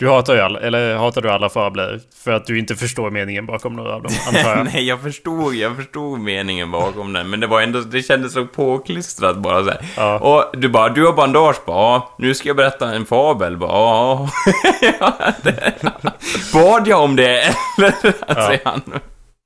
[0.00, 2.00] Du hatar ju alla, eller hatar du alla fabler?
[2.24, 4.64] För att du inte förstår meningen bakom några av dem, antar jag.
[4.64, 8.46] Nej, jag förstod, jag förstod meningen bakom den, men det var ändå, det kändes så
[8.46, 9.72] påklistrat bara så.
[9.96, 10.18] Ja.
[10.18, 13.70] Och du bara, du har bandage, bara, ja, nu ska jag berätta en fabel, bara,
[13.70, 14.28] ja.
[15.00, 15.74] ja det,
[16.52, 17.40] bad jag om det,
[17.78, 17.92] eller?
[18.46, 18.82] Säger han.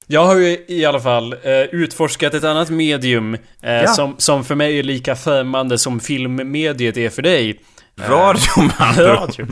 [0.07, 3.41] Jag har ju i alla fall eh, utforskat ett annat medium eh,
[3.73, 3.87] Ja.
[3.87, 7.61] som, som för mig är lika främmande som filmmediet är för dig.
[8.01, 9.15] Radio med andra.
[9.15, 9.47] Radio.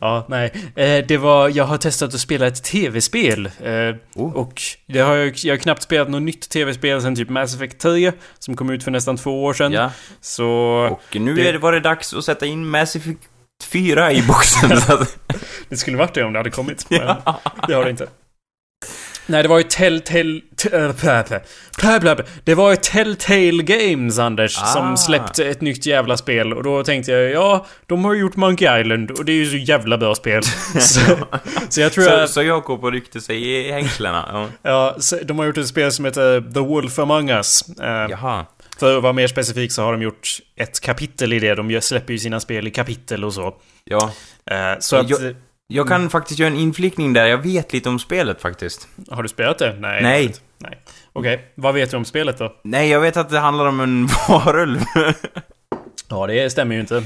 [0.00, 0.52] Ja, nej.
[0.76, 3.46] Eh, det var, jag har testat att spela ett tv-spel.
[3.62, 3.72] Eh,
[4.14, 4.32] Oh.
[4.36, 7.78] Och det har jag, jag har knappt spelat något nytt tv-spel sen typ Mass Effect
[7.80, 8.12] 3.
[8.38, 9.72] Som kom ut för nästan två år sedan.
[9.72, 10.46] Ja, Så...
[10.92, 13.20] och nu Det- är det, var det dags att sätta in Mass Effect
[13.64, 14.70] 4 i boxen.
[15.68, 16.86] Det skulle varit det om det hade kommit.
[16.90, 17.00] Men
[17.68, 18.06] det har det inte.
[19.26, 20.40] Nej, det var ju Telltale...
[20.72, 22.16] äh.
[22.44, 24.66] Det var ju Telltale Games, Anders, Ah.
[24.66, 26.52] som släppte ett nytt jävla spel.
[26.52, 29.46] Och då tänkte jag, ja, de har ju gjort Monkey Island och det är ju
[29.46, 30.42] så jävla bra spel.
[30.80, 31.00] så,
[31.68, 32.30] så jag tror så, att...
[32.30, 34.24] så Jakob och ryckte sig i hängslena.
[34.32, 34.48] Ja.
[34.70, 37.64] Ja, så de har gjort ett spel som heter The Wolf Among Us.
[37.80, 38.46] Eh, Jaha.
[38.78, 41.54] För att vara mer specifik så har de gjort ett kapitel i det.
[41.54, 43.54] De släpper ju sina spel i kapitel och så.
[43.84, 44.10] Ja.
[44.50, 45.10] Eh, så att...
[45.10, 45.34] Jag-
[45.68, 48.88] Jag kan faktiskt göra en inflikning där, jag vet lite om spelet faktiskt.
[49.10, 49.76] Har du spelat det?
[49.80, 50.02] Nej.
[50.02, 50.34] Nej.
[50.58, 50.78] Nej.
[51.12, 52.56] Okej, vad vet du om spelet då?
[52.64, 54.80] Nej, jag vet att det handlar om en varulv.
[56.08, 57.02] Ja, det stämmer ju inte.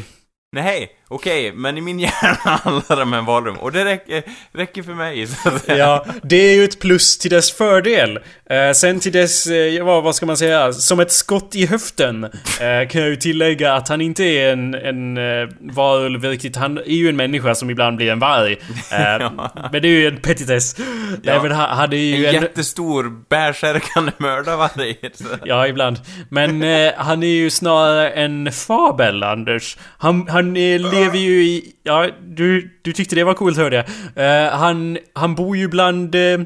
[0.53, 3.57] Nej, okej, men i min hjärna handlar det om en varulv.
[3.57, 5.79] Och det räcker, räcker för mig, så att säga.
[5.79, 8.19] Ja, det är ju ett plus till dess fördel.
[8.51, 12.25] Eh, sen till dess, eh, ja, vad ska man säga, som ett skott i höften
[12.25, 16.57] eh, kan jag ju tillägga att han inte är en, en eh, varulv riktigt.
[16.57, 18.53] Han är ju en människa som ibland blir en varg.
[18.93, 19.33] Eh,
[19.73, 20.77] Men det är ju en petitess.
[21.23, 21.33] Ja.
[21.33, 22.35] Även han, han är En ju en...
[22.35, 24.97] jättestor, bärsärkande mördarvarg.
[25.45, 26.01] Ja, ibland.
[26.29, 29.77] Men eh, han är ju snarare en fabel, Anders.
[29.99, 31.73] Han, han eh, lever ju i...
[31.83, 33.77] Ja, du, du tyckte det var coolt, hörde
[34.15, 34.47] jag.
[34.47, 36.39] Eh, han, han bor ju bland eh,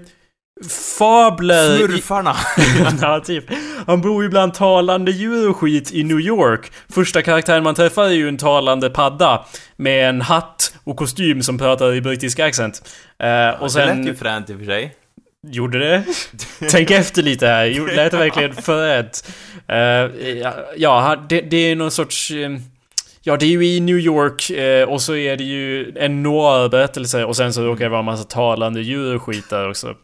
[0.98, 1.76] fabler...
[1.78, 2.36] Smurfarna.
[3.02, 3.44] ja, typ.
[3.86, 6.72] Han bor ju bland talande djur och skit i New York.
[6.94, 9.44] Första karaktären man träffar är ju en talande padda.
[9.76, 12.82] Med en hatt och kostym som pratar i brittisk accent.
[13.22, 14.16] Eh, och Det lät ju sen...
[14.16, 14.94] fränt i och för sig.
[15.46, 16.04] Gjorde det?
[16.70, 17.94] Tänk efter lite här.
[17.96, 19.28] Lät det verkligen förrätt?
[19.72, 20.36] Uh,
[20.76, 22.30] ja, han- det, det är någon sorts...
[22.30, 22.50] eh,
[23.26, 27.24] Ja, det är ju i New York eh, och så är det ju en noir-berättelse
[27.24, 29.94] och sen så råkar det vara en massa talande djur och skit där också.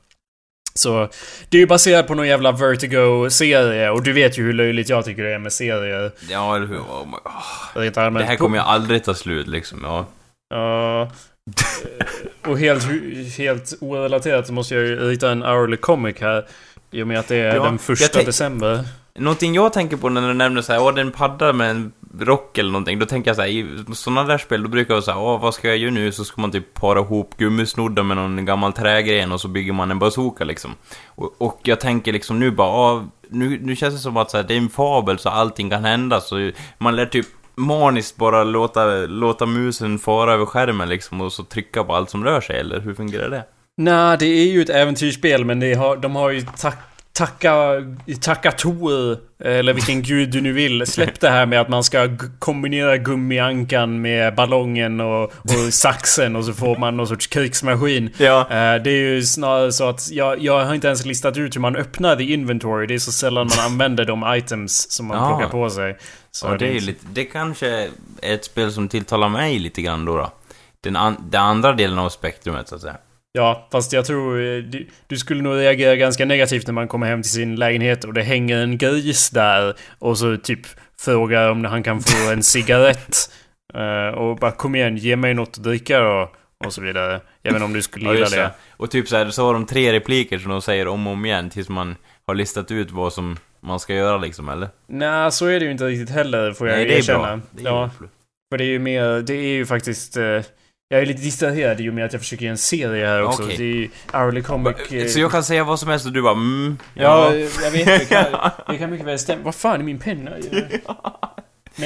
[0.74, 1.08] Så
[1.48, 5.04] det är ju baserat på någon jävla Vertigo-serie och du vet ju hur löjligt jag
[5.04, 6.12] tycker det är med serier.
[6.30, 6.78] Ja, eller hur?
[6.78, 9.78] Oh my- oh, det här kommer ju aldrig ta slut, liksom.
[9.82, 10.06] Ja.
[10.54, 11.10] Ja.
[12.50, 12.84] och helt,
[13.38, 16.46] helt orelaterat så måste jag ju rita en hourly comic här.
[16.90, 18.84] I och med att det är Ja, den första december.
[19.18, 21.70] Någonting jag tänker på när du nämner så här, åh, det är en padda med
[21.70, 24.94] en rock eller någonting, då tänker jag så här, i sådana där spel, då brukar
[24.94, 26.12] jag säga, åh, vad ska jag göra nu?
[26.12, 29.90] Så ska man typ para ihop gummisnoddar med någon gammal trägren och så bygger man
[29.90, 30.74] en bazooka liksom.
[31.06, 34.36] Och, och jag tänker liksom nu bara, åh, nu, nu känns det som att så
[34.36, 38.44] här, det är en fabel så allting kan hända, så man lär typ maniskt bara
[38.44, 42.60] låta, låta musen fara över skärmen liksom och så trycka på allt som rör sig,
[42.60, 43.44] eller hur fungerar det?
[43.76, 46.78] Nej, det är ju ett äventyrsspel men det har, de har ju tack,
[47.26, 47.72] tacka,
[48.20, 52.08] tacka Tor, eller vilken gud du nu vill, släpp det här med att man ska
[52.38, 58.10] kombinera gummiankan med ballongen och, och saxen och så får man någon sorts krigsmaskin.
[58.18, 58.40] Ja.
[58.40, 61.60] Eh, Det är ju snarare så att jag, jag har inte ens listat ut hur
[61.60, 62.86] man öppnar the inventory.
[62.86, 65.28] Det är så sällan man använder de items som man Ja.
[65.28, 65.98] plockar på sig.
[66.30, 67.88] Så Ja, det är lite, det kanske är
[68.22, 70.16] ett spel som tilltalar mig lite grann då.
[70.16, 70.32] då.
[70.82, 72.96] Den, an, den andra delen av spektrumet, så att säga.
[73.32, 77.06] Ja, fast jag tror eh, du, du skulle nog reagera ganska negativt när man kommer
[77.06, 80.60] hem till sin lägenhet och det hänger en gris där och så typ
[81.00, 83.16] frågar om han kan få en cigarett.
[83.74, 86.32] Eh, och bara kom igen, ge mig något att dricka då.
[86.64, 87.20] Och så vidare.
[87.42, 88.50] Även om du skulle Ja, gilla just det.
[88.76, 91.24] Och typ så här, så har de tre repliker som de säger om och om
[91.24, 94.68] igen tills man har listat ut vad som man ska göra liksom, eller?
[94.86, 97.18] Nej, så är det ju inte riktigt heller får jag Nej, det är erkänna.
[97.18, 97.40] bra.
[97.50, 98.08] Det är ja, bra.
[98.52, 100.16] för det är ju mer, det är ju faktiskt...
[100.16, 100.40] Eh,
[100.92, 103.42] jag är lite distraherad i och med att jag försöker göra en serie här också.
[103.42, 103.56] Okej.
[103.56, 104.76] Det är ju Hourly Comic...
[104.92, 107.86] eh, Så jag kan säga vad som helst och du bara mm, Ja, jag vet.
[107.86, 109.42] Det kan, det kan mycket väl stämma.
[109.44, 110.30] Vad fan är min penna?
[110.30, 110.40] Nej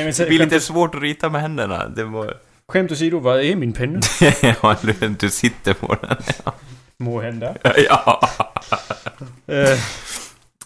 [0.04, 1.88] men Det blir skämt, lite svårt att rita med händerna.
[1.88, 2.34] Det var...
[2.68, 4.00] skämt åsido, vad är min penna?
[4.62, 6.16] ja, du, du sitter på den.
[6.96, 7.54] Må hända.
[7.88, 8.20] ja.
[9.46, 9.78] Eh,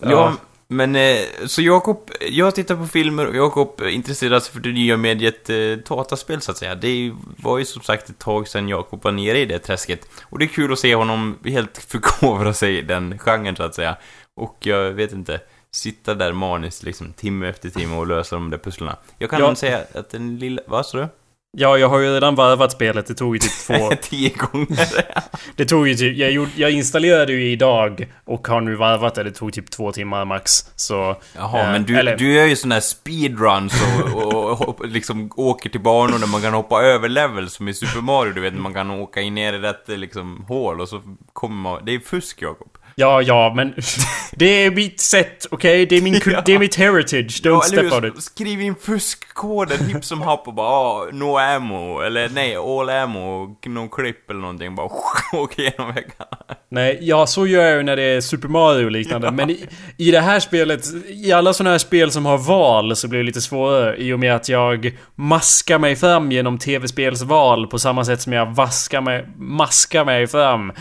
[0.01, 0.35] ja.
[0.69, 4.97] Men eh, så Jakob, jag tittar på filmer och Jakob intresserar sig för det nya
[4.97, 5.57] mediet eh,
[5.89, 6.75] dataspel så att säga.
[6.75, 10.09] Det var ju som sagt ett tag sedan Jakob var nere i det träsket.
[10.23, 13.75] Och det är kul att se honom helt förkovra sig i den genren så att
[13.75, 13.97] säga.
[14.35, 18.59] Och jag vet inte, sitta där maniskt liksom timme efter timme och lösa de där
[18.59, 18.97] pusslarna.
[19.19, 19.55] Jag kan Ja.
[19.55, 21.09] säga att den lilla, vad sa du?
[21.57, 23.07] Ja, jag har ju redan varvat spelet.
[23.07, 23.91] Det tog ju typ två...
[24.03, 24.89] Tio gånger.
[25.57, 26.17] Det tog ju typ...
[26.17, 29.23] Jag, gjorde, jag installerade ju idag och har nu varvat det.
[29.25, 30.51] Det tog typ två timmar max.
[30.77, 31.17] Så...
[31.37, 33.75] Jaha, Eh, men du, eller- du gör ju såna här speedruns
[34.15, 37.75] och, och, och, liksom åker till banor där man kan hoppa över levels som i
[37.75, 41.03] Super Mario, du vet, man kan åka in ner i rätt liksom, hål och så
[41.33, 41.85] kommer man...
[41.85, 42.78] Det är fusk, Jakob.
[43.01, 43.75] Ja, ja, men...
[44.33, 45.87] det är mitt sätt, okej?
[45.87, 46.21] Det är min...
[46.21, 47.41] kul- Det är mitt heritage.
[47.43, 48.23] Don't Ja, step on it.
[48.23, 53.57] Skriv in fuskkoden hipp som happ och bara ah, no ammo, eller nej, all ammo,
[53.67, 54.89] no clip eller någonting, bara
[55.33, 56.29] åker igenom väggarna.
[56.71, 59.31] Nej, ja så gör jag ju när det är Super Mario och liknande.
[59.31, 63.09] Men i, i det här spelet, i alla sådana här spel som har val så
[63.09, 63.97] blir det lite svårare.
[63.97, 68.47] I och med att jag maskar mig fram genom tv-spelsval på samma sätt som jag
[68.55, 70.73] vaskar mig, maskar mig fram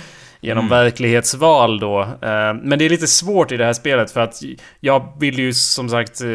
[0.41, 0.79] genom Mm.
[0.83, 2.01] verklighetsval då.
[2.01, 4.35] Eh, Men det är lite svårt i det här spelet för att
[4.79, 6.27] jag vill ju som sagt eh,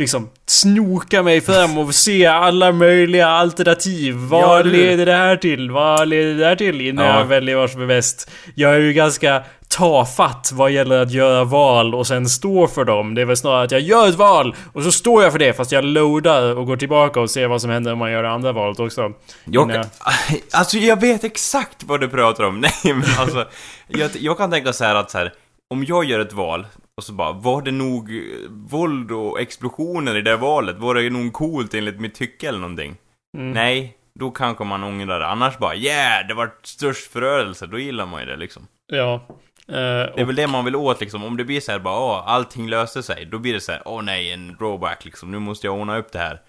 [0.00, 4.14] liksom snoka mig fram och se alla möjliga alternativ.
[4.14, 4.72] Ja, Vad hur?
[4.72, 5.70] leder det här till?
[5.70, 6.80] Vad leder det här till?
[6.80, 7.18] Innan Ja.
[7.18, 8.30] jag väljer vad som är bäst.
[8.54, 13.14] Jag är ju ganska tafatt vad gäller att göra val och sen stå för dem.
[13.14, 15.52] Det är väl snarare att jag gör ett val och så står jag för det
[15.52, 18.30] fast jag loadar och går tillbaka och ser vad som händer om man gör det
[18.30, 19.12] andra valet också.
[19.44, 19.84] Jag, Innan
[20.52, 22.60] alltså jag vet exakt vad du pratar om.
[22.84, 23.48] Nej men alltså,
[23.88, 25.32] jag, jag kan tänka så här att så här,
[25.70, 30.16] om jag gör ett val och så bara, var det nog eh, våld och explosioner
[30.16, 30.76] i det valet?
[30.78, 32.96] Var det nog coolt enligt mitt tycke eller någonting?
[33.38, 33.52] Mm.
[33.52, 35.26] Nej, då kanske man ångrar det.
[35.26, 37.66] Annars bara, yeah, det var störst förödelse.
[37.66, 38.66] Då gillar man ju det liksom.
[38.92, 39.26] Ja.
[39.70, 41.24] Eh, Det är väl det man vill åt liksom.
[41.24, 43.24] Om det blir så här bara, åh, allting löser sig.
[43.26, 45.30] Då blir det så här, åh nej, en drawback liksom.
[45.30, 46.40] Nu måste jag ordna upp det här.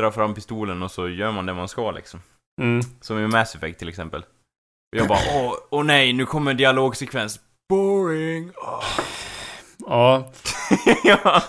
[0.00, 2.20] Dra fram pistolen och så gör man det man ska liksom.
[2.60, 2.80] mm.
[3.00, 4.20] Som i Mass Effect till exempel.
[4.20, 7.40] Och jag bara, åh, åh nej, nu kommer en dialogsekvens.
[7.68, 8.50] Boring.
[8.56, 8.84] Åh.
[9.86, 10.32] Ja.
[11.04, 11.42] ja.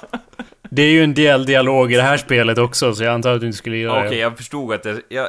[0.70, 3.40] Det är ju en del dialog i det här spelet också så jag antar att
[3.40, 4.16] du inte skulle gilla Okej, det.
[4.18, 5.02] jag förstod att det...
[5.10, 5.28] Jag,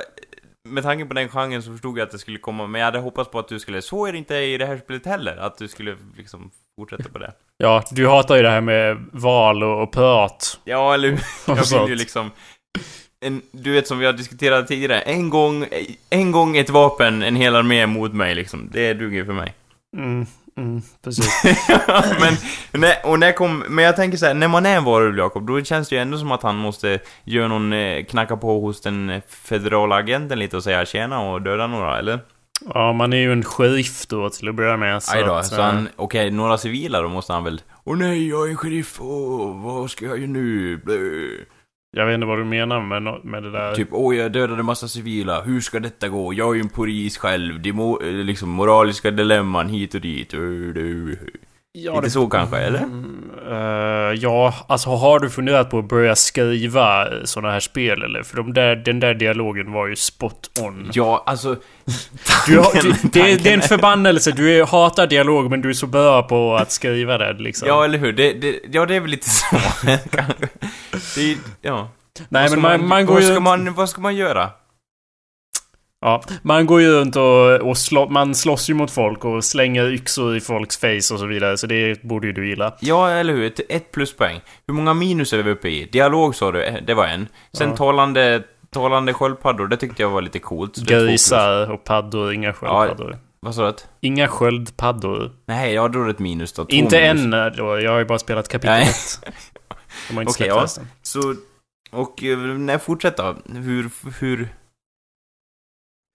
[0.66, 2.98] med tanke på den genren så förstod jag att det skulle komma, men jag hade
[2.98, 3.83] hoppats på att du skulle...
[3.83, 6.50] Så är det inte i det här spelet heller, att du skulle liksom
[6.81, 7.33] fortsätta på det.
[7.59, 10.61] Ja, du hatar ju det här med val och, och prat.
[10.64, 11.20] Ja, eller hur?
[11.46, 12.31] Jag vill ju liksom...
[13.20, 15.66] En, du vet som vi har diskuterat tidigare, en gång,
[16.11, 18.68] en gång ett vapen, en hel armé mot mig liksom.
[18.72, 19.55] Det duger för mig.
[19.96, 20.26] Mm,
[20.57, 21.42] mm, precis.
[22.21, 22.35] men,
[22.81, 25.47] när, och när kom, men jag tänker så här, när man är en varulv Jakob,
[25.47, 28.81] då känns det ju ändå som att han måste göra någon, eh, knacka på hos
[28.81, 32.21] den eh, federala agenten lite och säga tjena och döda några, eller?
[32.75, 35.03] Ja, man är ju en sheriff då till att börja med.
[35.03, 37.62] Så Aj då, att, så eh, han, okej, några civila då måste han väl...
[37.85, 40.77] Åh nej, jag är en sheriff, åh, vad ska jag göra nu?
[40.77, 40.97] Blö.
[41.96, 43.74] Jag vet inte vad du menar med, med det där.
[43.74, 46.35] Typ, åh jag dödade massa civila, hur ska detta gå?
[46.35, 50.35] Jag är ju en polis själv, det eh, liksom moraliska dilemman hit och dit.
[51.78, 52.78] Ja, Inte så kanske, eller?
[52.78, 58.22] Mm, eh, ja, alltså har du funderat på att börja skriva sådana här spel eller?
[58.22, 60.90] För de där, den där dialogen var ju spot on.
[60.92, 61.56] Ja, alltså...
[62.46, 64.32] Du har, du, det, är- det är en förbannelse.
[64.32, 67.68] Du hatar dialog men du är så bra på att skriva det liksom.
[67.68, 68.12] Ja, eller hur?
[68.12, 69.56] Det, det, ja, det är väl lite så.
[71.14, 71.88] Det, ja.
[72.28, 74.16] Nej Vad ska men man, man, går vad ju ska runt, man, vad ska man
[74.16, 74.50] göra?
[76.00, 79.85] Ja, man går ju runt och, och slå, man slåss ju mot folk och slänger
[79.92, 81.56] yxor i folks face och så vidare.
[81.56, 82.74] Så det borde ju du gilla.
[82.80, 83.46] Ja, eller hur?
[83.46, 84.40] Ett, ett pluspoäng.
[84.66, 85.85] Hur många minus är vi uppe i?
[85.92, 87.28] Dialog sa du, eh, det var en.
[87.52, 87.76] Sen Ja.
[87.76, 90.76] talande, talande sköldpaddor, det tyckte jag var lite coolt.
[90.76, 93.18] Grisar och paddor, inga sköldpaddor.
[93.40, 93.74] Vad sa du?
[94.00, 95.32] Inga sköldpaddor.
[95.46, 96.64] Nej, ja, är det ett minus då.
[96.64, 97.35] Två Inte minus.
[97.35, 98.82] än då, jag har ju bara spelat kapitel Nej.
[98.88, 99.35] 1.
[100.09, 100.62] De har inte Okej, släppt ja.
[100.62, 100.87] resten.
[101.02, 101.35] Så,
[101.90, 103.37] och eh, när fortsätt då?
[103.54, 104.48] Hur, hur...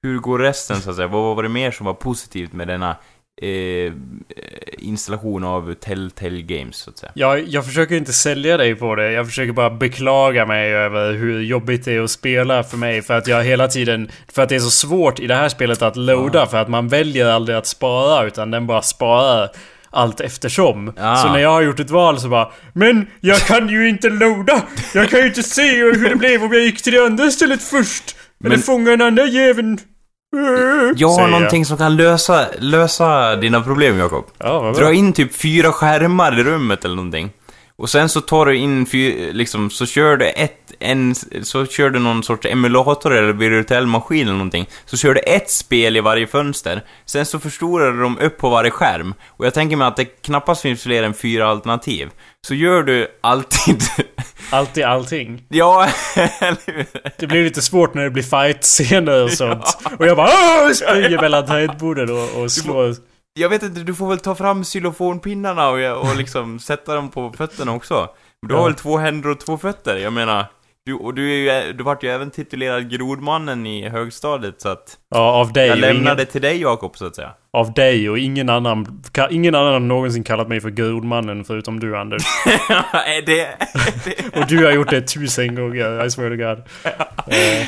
[0.04, 1.08] Hur går resten så att säga?
[1.08, 2.96] Vad var det mer som var positivt med denna
[3.42, 3.94] eh,
[4.78, 7.12] installation av Telltale Games så att säga?
[7.16, 9.12] Jag, jag försöker inte sälja dig på det.
[9.12, 13.02] Jag försöker bara beklaga mig över hur jobbigt det är att spela för mig.
[13.02, 14.10] För att jag hela tiden...
[14.28, 16.40] För att det är så svårt i det här spelet att loada.
[16.40, 16.46] Ja.
[16.46, 18.26] För att man väljer aldrig att spara.
[18.28, 19.50] Utan den bara sparar
[19.90, 20.94] allt eftersom.
[20.98, 21.16] Ah.
[21.16, 24.62] Så när jag har gjort ett val så bara Men jag kan ju inte loada!
[24.94, 27.64] Jag kan ju inte se hur det blev om jag gick till det andra stället
[27.64, 28.16] först!
[28.46, 29.80] Eller fånga den andra jäveln!
[30.96, 34.26] Jag har någonting som kan lösa, lösa dina problem, Jakob.
[34.38, 34.74] Ja.
[34.78, 37.30] Dra in typ fyra skärmar i rummet eller någonting.
[37.76, 41.90] Och sen så tar du in, fy, liksom, så kör du ett, en, så kör
[41.90, 44.70] du någon sorts emulator eller virtuell maskin eller någonting.
[44.86, 46.84] Så kör du ett spel i varje fönster.
[47.06, 49.14] Sen så förstorar du dem upp på varje skärm.
[49.28, 52.10] Och jag tänker mig att det knappast finns fler än fyra alternativ.
[52.48, 53.82] Så gör du alltid...
[54.54, 55.44] Alltid allting.
[55.50, 55.88] ja?
[57.18, 59.78] Det blir lite svårt när det blir fight-scener och sånt.
[60.00, 62.96] Och jag bara springer mellan tangentbordet och, och slår.
[63.34, 67.34] Jag vet inte, du får väl ta fram xylofonpinnarna och, och liksom sätta dem på
[67.38, 68.08] fötterna också.
[68.48, 68.66] Du har Ja.
[68.66, 69.98] väl två händer och två fötter?
[69.98, 70.46] Jag menar,
[70.86, 74.98] du, och du, är ju, du vart ju även titulerad grodmannen i högstadiet så att
[75.10, 77.34] Ja, av dig jag lämnar ingen, till dig Jakob så att säga.
[77.54, 79.04] Av dig och ingen annan.
[79.30, 82.24] Ingen annan har någonsin kallat mig för grodmannen förutom du Anders.
[83.26, 83.48] det.
[84.40, 86.64] Och du har gjort det tusen gånger, I swear to God.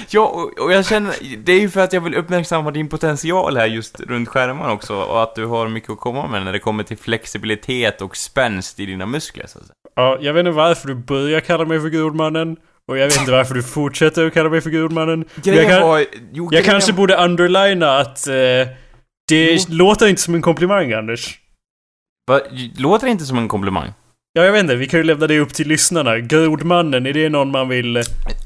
[0.09, 3.57] Ja, och, och jag känner, det är ju för att jag vill uppmärksamma din potential
[3.57, 6.59] här just runt skärmen också och att du har mycket att komma med när det
[6.59, 9.75] kommer till flexibilitet och spänst i dina muskler så att säga.
[9.95, 12.57] ja, jag vet inte varför du börjar kalla mig för grodmannen.
[12.91, 15.25] Och jag vet inte varför du fortsätter att kalla mig för grodmannen.
[15.43, 18.33] Jag, kan, var, jo, jag kanske borde underlina att eh,
[19.29, 19.59] det Jo.
[19.69, 21.39] låter inte som en komplimang Anders.
[22.27, 22.39] Va,
[22.77, 23.93] låter det inte som en komplimang?
[24.33, 24.75] Ja, jag vet inte.
[24.75, 26.19] Vi kan ju lämna det upp till lyssnarna.
[26.19, 27.97] Grodmannen, är det någon man vill...
[27.97, 28.03] eh,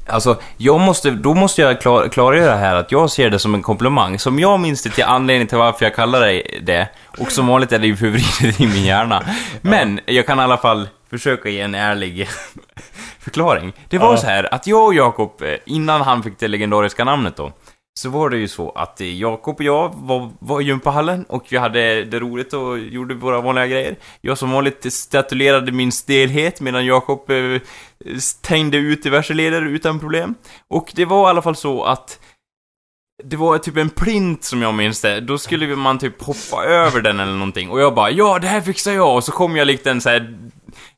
[0.08, 3.62] Alltså, jag måste, då måste jag klar, klargöra här att jag ser det som en
[3.62, 4.18] komplimang.
[4.18, 6.88] Som jag minns det till anledning till varför jag kallar dig det.
[7.18, 9.22] Och som vanligt är det ju förvridet i min hjärna.
[9.62, 12.28] Men, jag kan i alla fall försöka ge en ärlig
[13.18, 13.72] förklaring.
[13.88, 14.16] Det var Ja.
[14.16, 17.52] så här att jag och Jakob, eh, innan han fick det legendariska namnet då,
[17.98, 21.46] så var det ju så att eh, Jakob och jag var, var i gympahallen och
[21.50, 23.96] vi hade det roligt och gjorde våra vanliga grejer.
[24.20, 27.60] Jag som vanligt statuerade min stelhet medan Jakob eh,
[28.42, 30.34] tänjde ut diverse leder utan problem.
[30.70, 32.18] Och det var i alla fall så att
[33.24, 35.20] det var typ en plint som jag minns det.
[35.20, 37.70] Då skulle man typ hoppa över den eller någonting.
[37.70, 39.14] Och jag bara ja, det här fixar jag.
[39.16, 40.38] Och så kom jag likt en så här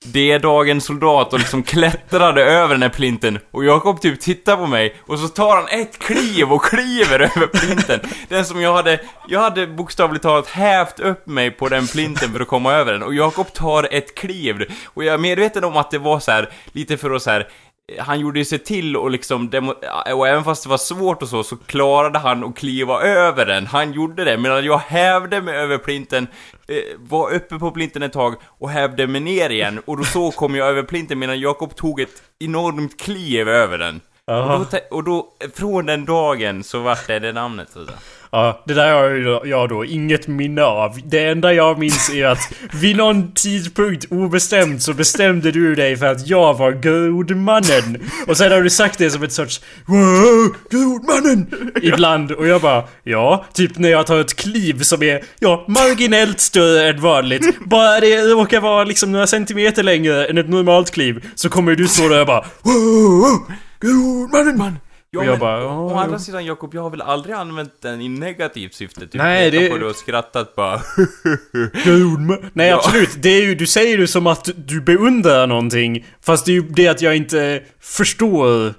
[0.05, 3.39] D-dagens soldat och liksom klättrade över den här plinten.
[3.51, 7.47] Och Jakob typ tittar på mig och så tar han ett kliv och kliver över
[7.47, 8.01] plinten.
[8.29, 12.41] Den som jag hade, jag hade bokstavligt talat hävt upp mig på den plinten för
[12.41, 13.03] att komma över den.
[13.03, 14.73] Och Jakob tar ett kliv.
[14.87, 17.49] Och jag är medveten om att det var så här lite för att så här
[17.99, 19.75] han gjorde ju sig till och liksom demo-
[20.15, 23.67] och även fast det var svårt och så, så klarade han att kliva över den.
[23.67, 26.27] Han gjorde det, medan jag hävde mig över plinten,
[26.69, 29.81] eh, var uppe på plinten ett tag och hävde mig ner igen.
[29.87, 34.01] Och då så kom jag över plinten medan Jakob tog ett enormt kliv över den.
[34.27, 37.99] Och då, och då, från den dagen så vart det det namnet så att säga.
[38.33, 41.01] Ja, det där har ju jag då inget minne av.
[41.05, 46.07] Det enda jag minns är att vid någon tidpunkt obestämt så bestämde du dig för
[46.07, 48.11] att jag var grodmannen.
[48.27, 51.71] Och sen har du sagt det som ett sorts Wow, grodmannen!
[51.83, 52.33] Ibland.
[52.33, 56.89] Och jag bara ja, typ när jag tar ett kliv som är ja, marginellt större
[56.89, 57.59] än vanligt.
[57.65, 61.25] Bara det råkar vara liksom några centimeter längre än ett normalt kliv.
[61.35, 64.79] Så kommer du stå där och bara Wow, grodmannen!
[65.13, 68.09] Ja, jag men, bara, å andra sidan Jakob, jag har väl aldrig använt den i
[68.09, 69.01] negativt syfte?
[69.01, 70.81] Typ Nej, det- på det och skrattat bara.
[72.53, 72.77] Nej Ja.
[72.77, 76.07] absolut, det är ju, du säger ju som att du beundrar någonting.
[76.21, 78.75] Fast det är ju det att jag inte förstår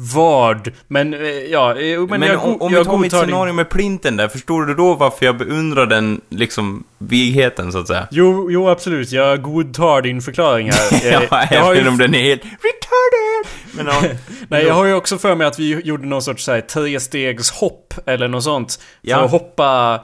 [0.00, 0.70] vad.
[0.88, 3.70] Men eh, ja, eh, men, Men, jag, om, om jag vi tar mitt scenario med
[3.70, 8.08] plinten där, förstår du då varför jag beundrar den, liksom, vigheten så att säga?
[8.10, 10.80] Jo, jo absolut, jag godtar din förklaring här.
[11.00, 13.46] Eh, ja, jag har även ju, om den är helt retarded!
[13.72, 14.02] Men ja,
[14.48, 17.94] nej, jag har ju också för mig att vi gjorde någon sorts så här, trestegshopp
[18.06, 18.80] eller något sånt.
[19.00, 19.16] Ja.
[19.16, 20.00] För att hoppa...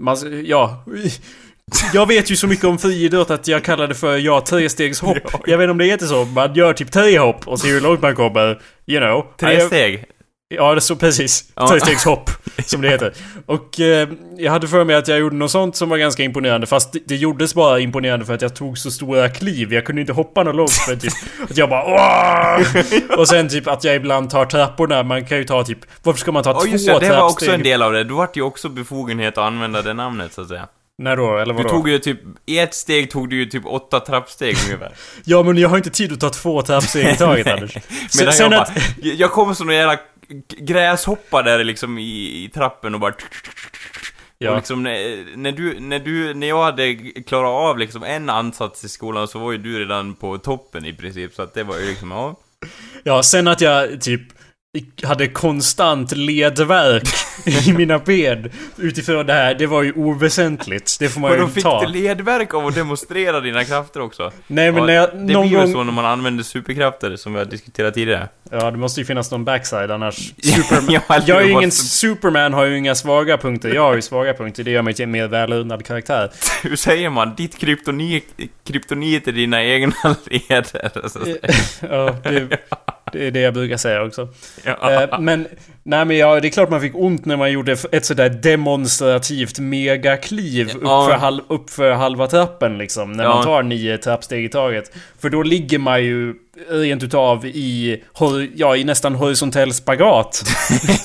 [0.00, 0.84] Man, ja...
[1.94, 5.18] Jag vet ju så mycket om friidrott att jag kallar det för ja, trestegshopp.
[5.32, 5.40] Ja.
[5.46, 6.24] Jag vet inte om det heter så.
[6.24, 8.60] Man gör typ tre hopp och ser hur långt man kommer.
[8.86, 9.26] You know.
[9.38, 10.04] tre jag, steg.
[10.54, 11.52] Ja, det är så precis.
[11.54, 11.68] Ja.
[11.68, 12.30] Trestegshopp,
[12.66, 13.12] som det heter.
[13.46, 16.66] Och eh, jag hade för mig att jag gjorde något sånt som var ganska imponerande.
[16.66, 19.72] Fast det, det gjordes bara imponerande för att jag tog så stora kliv.
[19.72, 21.12] Jag kunde inte hoppa något långt för typ
[21.50, 23.18] att jag bara Åh!
[23.18, 25.02] Och sen typ att jag ibland tar trapporna.
[25.02, 25.78] Man kan ju ta typ...
[26.02, 28.04] Varför ska man ta Ja, två just det, det var också en del av det.
[28.04, 30.68] Då vart ju också befogenhet att använda det namnet, så att säga.
[31.00, 31.38] När då?
[31.38, 31.68] Eller Du vadå?
[31.68, 34.92] tog ju typ, i ett steg tog du ju typ åtta trappsteg ungefär.
[35.24, 37.74] Ja, men jag har inte tid att ta två trappsteg i taget Anders.
[38.18, 38.74] Medan sen jag att...
[38.74, 39.98] bara, jag kommer som en jävla
[40.58, 43.14] gräshoppa där liksom i, i trappen och bara...
[44.38, 44.50] Ja.
[44.50, 46.94] Och liksom när, när du, när du, när jag hade
[47.26, 50.92] klarat av liksom en ansats i skolan så var ju du redan på toppen i
[50.92, 52.36] princip, så att det var ju liksom, ja.
[53.04, 54.22] Ja, sen att jag typ
[55.02, 57.08] hade konstant ledvärk
[57.68, 59.54] i mina ben utifrån det här.
[59.54, 60.96] Det var ju oväsentligt.
[60.98, 61.86] Det får man ju då fick ta.
[61.86, 64.32] du ledverk av att demonstrera dina krafter också.
[64.46, 65.72] Nej men när jag, det någon blir ju gång...
[65.72, 68.28] så när man använder superkrafter, som vi har diskuterat tidigare.
[68.50, 70.16] Ja, det måste ju finnas någon backside annars.
[70.42, 71.00] Superman...
[71.08, 71.70] Ja, eller jag är ju ingen...
[71.70, 73.74] Superman har ju inga svaga punkter.
[73.74, 74.64] Jag har ju svaga punkter.
[74.64, 76.30] Det gör mig till en mer välundad karaktär.
[76.62, 77.34] Hur säger man?
[77.34, 78.24] Ditt kryptonit,
[78.64, 80.90] kryptonit är dina egna leder.
[81.80, 82.58] Ja, det,
[83.12, 84.28] det är det jag brukar säga också.
[84.64, 85.46] Eh, men,
[85.82, 89.58] nej men ja, det är klart man fick ont när man gjorde ett sådär demonstrativt
[89.58, 91.02] megakliv Ja.
[91.02, 93.12] uppför, halv, uppför halva trappen liksom.
[93.12, 93.34] När Ja.
[93.34, 94.92] man tar nio trappsteg i taget.
[95.18, 96.34] För då ligger man ju
[96.68, 97.96] rent utav i,
[98.54, 100.44] ja, i nästan horisontell spagat.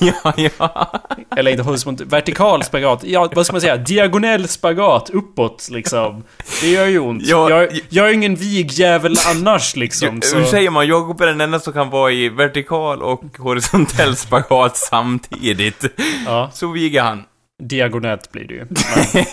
[0.00, 0.92] ja, ja.
[1.36, 3.04] Eller inte horisontell, vertikal spagat.
[3.04, 3.76] Ja, vad ska man säga?
[3.76, 6.24] Diagonell spagat uppåt liksom.
[6.60, 7.22] Det gör ju ont.
[7.26, 10.08] Ja, jag, jag är ingen vigjävel annars liksom.
[10.34, 10.50] Hur Så.
[10.50, 10.86] säger man?
[10.86, 15.84] Jakob är den enda som kan vara i vertikal och horisontell spagat samtidigt.
[16.26, 17.22] Ja, Så viger han.
[17.62, 18.66] Diagonellt blir det ju.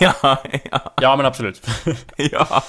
[0.00, 1.66] ja, ja, Ja men absolut.
[2.16, 2.64] ja.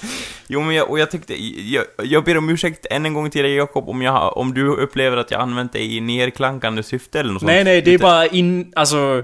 [0.48, 1.34] Jo, men jag, och jag tyckte...
[1.74, 4.68] Jag, jag ber om ursäkt än en gång till dig, Jakob, om, jag, om du
[4.68, 7.52] upplever att jag använt det i nerklankande syfte eller något sånt.
[7.52, 8.74] Nej, nej, det är bara in...
[8.76, 9.24] Alltså...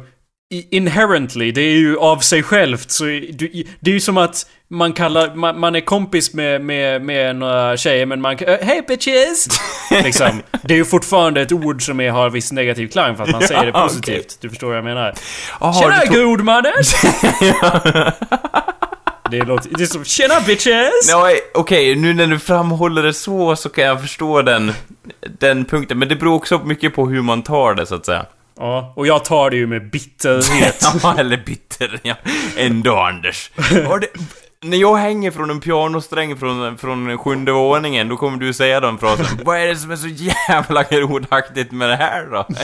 [0.51, 2.91] Inherently, det är ju av sig självt.
[2.91, 5.35] Så det är ju som att man kallar...
[5.35, 9.47] Man, man är kompis med, med, med några tjejer, men man äh, Hej bitches!
[10.03, 10.41] liksom.
[10.63, 13.41] Det är ju fortfarande ett ord som är, har viss negativ klang för att man
[13.47, 14.37] säger det Ja, positivt.
[14.41, 15.13] Du förstår vad jag menar.
[15.59, 16.73] Jaha, Tjena tog- grodmannen!
[19.31, 19.69] det låter...
[19.77, 21.13] Det är som Tjena bitches!
[21.53, 24.73] Okej, nu när du framhåller det så, så kan jag förstå den,
[25.39, 25.99] den punkten.
[25.99, 28.25] Men det beror också mycket på hur man tar det, så att säga.
[28.57, 30.85] Ja, och jag tar det ju med bitterhet.
[31.03, 32.15] Ja, eller bitter, ja.
[32.57, 33.51] Ändå, Anders.
[34.01, 34.07] Det,
[34.61, 38.97] när jag hänger från en pianosträng från, från sjunde våningen, då kommer du säga den
[38.97, 39.25] frasen.
[39.43, 42.47] Vad är det som är så jävla grodaktigt med det här då?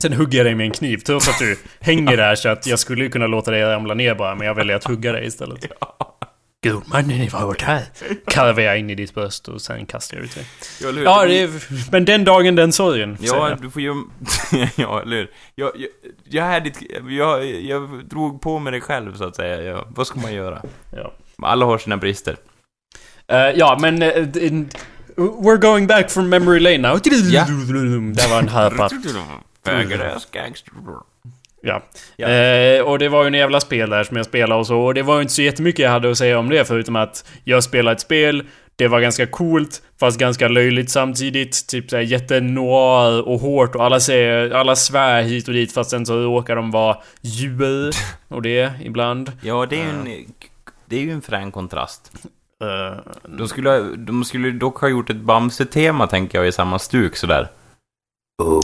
[0.00, 2.78] Sen hugger jag dig med en kniv trots att du hänger där så att jag
[2.78, 5.66] skulle kunna låta dig ramla ner bara men jag väljer att hugga dig istället.
[6.64, 7.82] Grodmannen har varit här.
[8.26, 10.46] Karvar jag in i ditt bröst och sen kastar jag ut dig.
[10.82, 10.90] Ja?
[10.90, 11.50] Ja, det är,
[11.92, 13.16] men den dagen den sorgen.
[13.20, 13.94] Ja, du får ju...
[14.76, 15.30] ja, eller hur?
[15.54, 15.90] Jag, jag,
[16.52, 19.62] jag, ditt, jag, jag drog på mig det själv, så att säga.
[19.62, 20.62] Jag, vad ska man göra?
[20.90, 21.12] Ja.
[21.42, 22.36] Alla har sina brister.
[23.26, 24.02] Eh, ja, men...
[24.36, 24.68] in,
[25.16, 27.00] we're going back from memory lane now.
[27.04, 27.44] Ja.
[28.14, 28.90] Där var en harpa.
[29.64, 30.72] Bögerass gangster.
[31.66, 31.82] Ja.
[32.16, 32.28] Ja.
[32.28, 34.78] Eh, och det var ju en jävla spel där som jag spelade och så.
[34.80, 37.24] Och det var ju inte så jättemycket jag hade att säga om det förutom att
[37.44, 38.42] jag spelade ett spel.
[38.76, 41.66] Det var ganska coolt, fast ganska löjligt samtidigt.
[41.68, 46.06] Typ såhär jättenoir och hårt och alla säger, alla svär hit och dit fast sen
[46.06, 47.94] så råkar de vara djur.
[48.28, 49.32] Och det ibland.
[49.42, 50.24] Ja, det är ju en...
[50.86, 52.12] Det är ju en frän kontrast.
[52.62, 52.98] Eh,
[53.38, 57.48] De skulle, de skulle dock ha gjort ett Bamse-tema, tänker jag, i samma stuk sådär.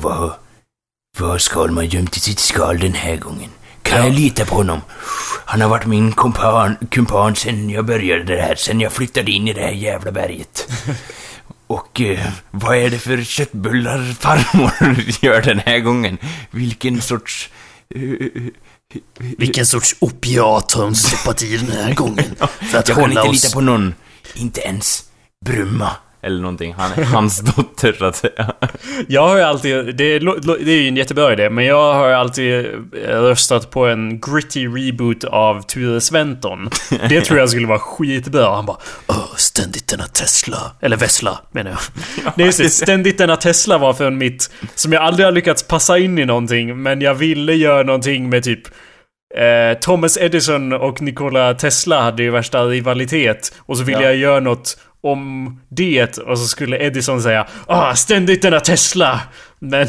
[0.02, 0.32] Vad,
[1.18, 3.50] vad skal man gömt i sitt skal den här gången?
[3.82, 4.80] Kan jag lita på honom?
[5.44, 9.48] Han har varit min kumpan, kumpan sen jag började det här, sen jag flyttade in
[9.48, 10.68] i det här jävla berget.
[11.66, 16.18] Och eh, vad är det för köttbullar farmor gör den här gången?
[16.50, 17.50] Vilken sorts...
[17.94, 18.26] eh,
[19.18, 22.24] Vilken sorts opiat har hon stoppat i den här gången?
[22.70, 23.44] För att jag kan inte oss...
[23.44, 23.94] lita på någon.
[24.34, 25.04] Inte ens
[25.44, 25.90] Brumma.
[26.22, 26.74] Eller någonting.
[26.78, 28.52] Han, hans dotter, så att säga.
[29.08, 32.08] Jag har ju alltid, det är, det är ju en jättebra idé, men jag har
[32.10, 36.70] alltid eh, röstat på en gritty reboot av Ture Sventon.
[37.08, 38.54] Det tror jag skulle vara skitbra.
[38.54, 40.58] Han bara Åh, ständigt denna Tesla.
[40.80, 41.78] Eller Vessla, menar jag.
[42.36, 44.50] Nej just det, ständigt denna Tesla var från mitt...
[44.74, 48.44] Som jag aldrig har lyckats passa in i någonting, men jag ville göra någonting med
[48.44, 48.62] typ...
[49.36, 53.54] Eh, Thomas Edison och Nikola Tesla hade ju värsta rivalitet.
[53.58, 54.04] Och så ville Ja.
[54.06, 59.20] jag göra något om det och så skulle Edison säga Ah, ständigt denna Tesla!
[59.58, 59.88] Men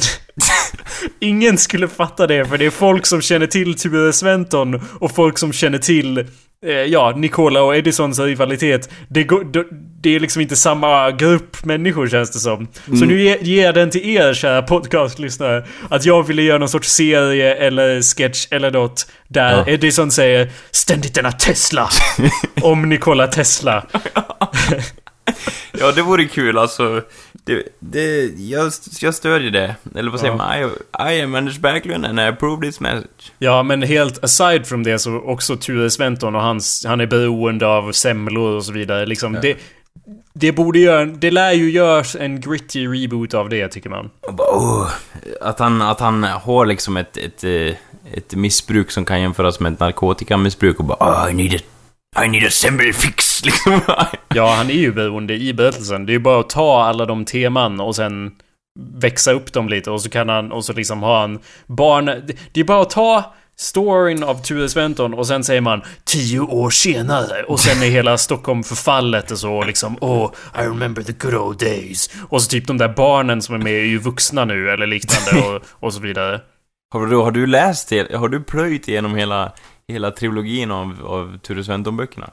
[1.20, 5.38] ingen skulle fatta det för det är folk som känner till Ture Sventon och folk
[5.38, 6.18] som känner till
[6.66, 8.89] eh, Ja, Nikola och Edisons rivalitet.
[9.09, 9.66] Det, går, det,
[10.01, 12.68] det är liksom inte samma grupp människor känns det som.
[12.86, 15.66] Så nu ge- ger jag den till er kära podcastlyssnare.
[15.89, 19.12] Att jag ville göra någon sorts serie eller sketch eller något.
[19.28, 19.64] Där Ja.
[19.68, 21.89] Edison säger Ständigt denna Tesla!
[22.62, 23.86] om Nikola Tesla.
[25.80, 27.01] Ja, det vore kul alltså.
[27.45, 29.76] Det, det, jag, jag stödjer det.
[29.95, 30.38] Eller vad säger Ja.
[30.38, 31.09] man?
[31.09, 33.32] I, I am Anders Berglund and I approve this message.
[33.39, 36.86] Ja, men helt aside from det så också Ture Sventon och hans...
[36.88, 39.05] Han är beroende av semlor och så vidare.
[39.05, 39.57] Liksom, det,
[40.34, 41.05] det borde göra...
[41.05, 44.09] Det lär ju göras en gritty reboot av det, tycker man.
[44.38, 44.88] Åh,
[45.41, 47.76] Att han, att han har liksom ett, ett, eh,
[48.14, 51.64] ett missbruk som kan jämföras med ett narkotikamissbruk och bara åh, I need a,
[52.20, 53.82] i need a semble fix, liksom.
[54.36, 56.05] Ja, han är ju beroende i berättelsen.
[56.05, 58.32] Det är ju bara att ta alla de teman och sen
[58.93, 62.05] växa upp dem lite och så kan han, och så liksom ha en barn...
[62.53, 66.70] Det, är bara att ta storyn av Ture Sventon och sen säger man tio år
[66.70, 71.34] senare och sen är hela Stockholm förfallet och så liksom oh I remember the good
[71.34, 74.70] old days och så typ de där barnen som är med är ju vuxna nu
[74.70, 76.41] eller liknande och, och så vidare.
[76.94, 79.52] Har du, har du läst, har du plöjt igenom hela,
[79.88, 82.30] hela trilogin av, av Ture Sventon-böckerna?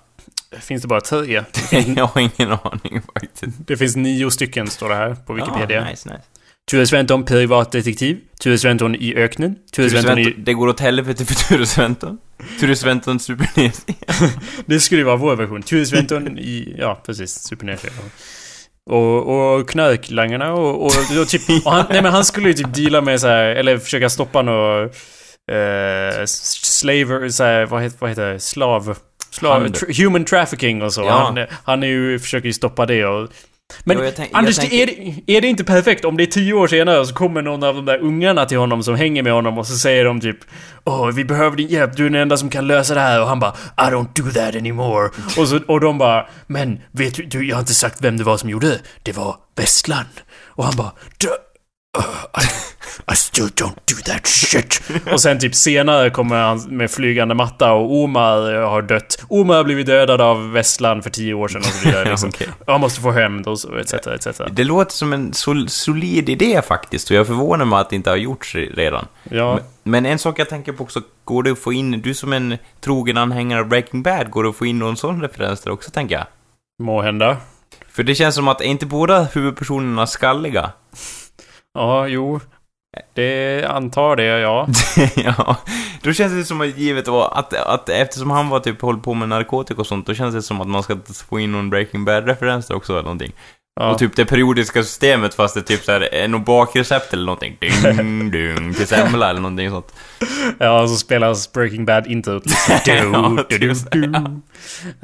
[0.60, 1.44] Finns det bara tre?
[1.96, 3.56] jag har ingen aning faktiskt.
[3.66, 5.82] Det finns nio stycken står det här på Wikipedia.
[5.82, 6.22] Ah, nice, nice.
[6.70, 8.20] Ture Sventon privatdetektiv.
[8.40, 9.54] Ture Sventon i öknen.
[9.54, 10.24] Ture Ture Sventon i...
[10.24, 12.18] Sventon, det går åt helvete för Ture Sventon.
[12.60, 13.86] Ture Sventon Super NES.
[14.66, 15.62] Det skulle ju vara vår version.
[15.62, 16.74] Ture Sventon i...
[16.78, 17.34] Ja, precis.
[17.34, 17.78] Supernära.
[18.88, 21.66] Och, och knarklangarna och, och, och typ...
[21.66, 24.42] Och han, nej men han skulle ju typ deala med så här, eller försöka stoppa
[24.42, 24.96] något...
[25.52, 28.40] Eh, slaver, så här, vad heter, vad heter det?
[28.40, 28.98] Slav...
[29.30, 29.52] Slav...
[29.52, 29.72] Handel.
[29.72, 31.00] Tr human trafficking och så.
[31.00, 31.10] Ja.
[31.10, 33.28] Han, han är ju, försöker ju stoppa det och...
[33.84, 36.52] Men Jo, tänk- Anders, tänker- är, det, är det inte perfekt om det är tio
[36.54, 39.58] år senare så kommer någon av de där ungarna till honom som hänger med honom
[39.58, 40.38] och så säger de typ
[40.84, 43.28] Åh, vi behöver din hjälp, du är den enda som kan lösa det här och
[43.28, 45.10] han bara I don't do that anymore.
[45.38, 48.24] Och, så, och de bara Men vet du, du, jag har inte sagt vem det
[48.24, 48.80] var som gjorde det.
[49.02, 50.08] Det var Vestland.
[50.46, 51.36] Och han bara "Duh, uh,
[51.96, 52.44] I,
[53.12, 54.82] I still don't do that shit.
[55.12, 59.24] och sen typ senare kommer han med flygande matta och Omar har dött.
[59.28, 62.04] Omar har blivit dödad av Vestland för tio år sedan och så vidare.
[62.10, 62.28] Liksom.
[62.28, 62.48] Okej.
[62.66, 64.40] Han måste få hämnd och så, etc, etc.
[64.50, 68.10] Det låter som en sol solid idé faktiskt, och jag förvånar mig att det inte
[68.10, 69.06] har gjorts redan.
[69.30, 69.54] Ja.
[69.54, 72.32] Men, men en sak jag tänker på också, går det att få in, du som
[72.32, 75.70] en trogen anhängare av Breaking Bad, går det att få in någon sån referens där
[75.70, 76.26] också, tänker jag?
[76.82, 77.36] Må hända.
[77.90, 80.72] För det känns som att, är inte båda huvudpersonerna skalliga?
[81.78, 82.40] Ja, jo.
[83.14, 84.68] Det antar det, ja.
[85.16, 85.56] ja,
[86.02, 89.28] då känns det som att givet att, att eftersom han var typ hållit på med
[89.28, 90.96] narkotika och sånt, då känns det som att man ska
[91.28, 93.32] få in någon Breaking Bad-referens där också eller någonting.
[93.80, 93.90] ja.
[93.90, 97.56] Och typ det periodiska systemet fast det typ såhär är något bakrecept eller någonting.
[97.60, 99.94] Ding, ding, till semla eller någonting sånt.
[100.58, 102.74] Ja, så spelas Breaking Bad inte ut liksom.
[102.86, 104.14] Ja, du, du, du, du.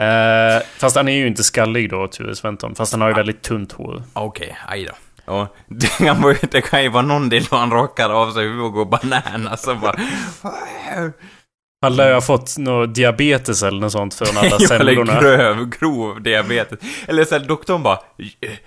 [0.04, 2.74] Eh, Fast han är ju inte skallig då, Ture Sventon.
[2.74, 4.02] Fast han har ju väldigt tunt hår.
[4.12, 4.92] Okej, aj då.
[5.26, 8.42] Ja, det kan, vara- det kan ju vara någon del då han rockar av sig
[8.42, 9.96] huvudet och går bananas och bara...
[11.82, 15.20] Han lär ju ha fått något diabetes eller något sånt från alla Ja, eller semlorna.
[15.20, 16.78] gröv, grov diabetes.
[17.08, 17.98] Eller såhär, doktorn bara...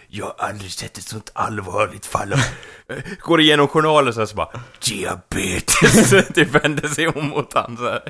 [0.07, 2.39] Jag har aldrig sett ett sånt allvarligt fall av
[3.19, 4.49] Går igenom journalen så här så bara...
[4.87, 6.09] diabetes.
[6.33, 8.01] typ vänder sig om mot han så här.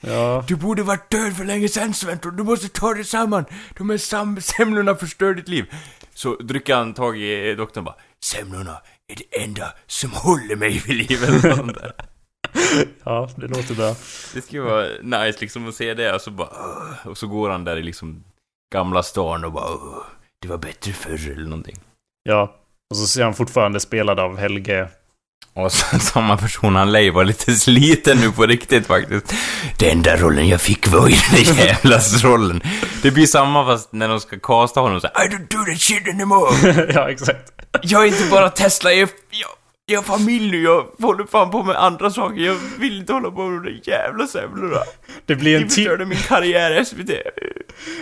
[0.00, 0.44] Ja.
[0.48, 3.44] Du borde varit död för länge sedan Sventon, du måste ta dig samman.
[3.78, 5.64] De här sam- semlorna förstör ditt liv.
[6.14, 7.94] Så drycker han tag i doktorn bara...
[8.24, 11.18] Semlorna är det enda som håller mig vid liv.
[11.34, 11.92] Och sånt där.
[13.04, 13.94] ja, det låter bra.
[14.34, 16.48] Det skulle vara nice liksom att se det och så bara...
[17.04, 18.24] Och så går han där i liksom
[18.74, 19.64] gamla stan och bara...
[19.74, 20.02] "Åh,
[20.38, 21.76] Det var bättre förr eller någonting.
[22.22, 22.56] Ja.
[22.90, 24.88] Och så ser han fortfarande spelad av Helge.
[25.56, 29.34] Och så, samma person, han ju vara lite sliten nu på riktigt faktiskt.
[29.78, 32.62] Den enda rollen jag fick var ju den där Jävla rollen.
[33.02, 35.80] Det blir samma fast när de ska casta honom så här, I don't do that
[35.80, 36.86] shit anymore.
[36.94, 37.52] ja, exakt.
[37.82, 39.48] Jag är inte bara Tesla, jag, jag,
[39.86, 43.30] jag har familj nu, jag håller fan på med andra saker, jag vill inte hålla
[43.30, 44.80] på med de där jävla semlorna.
[45.26, 47.10] Det blir, en till, förstörde min karriär SVT.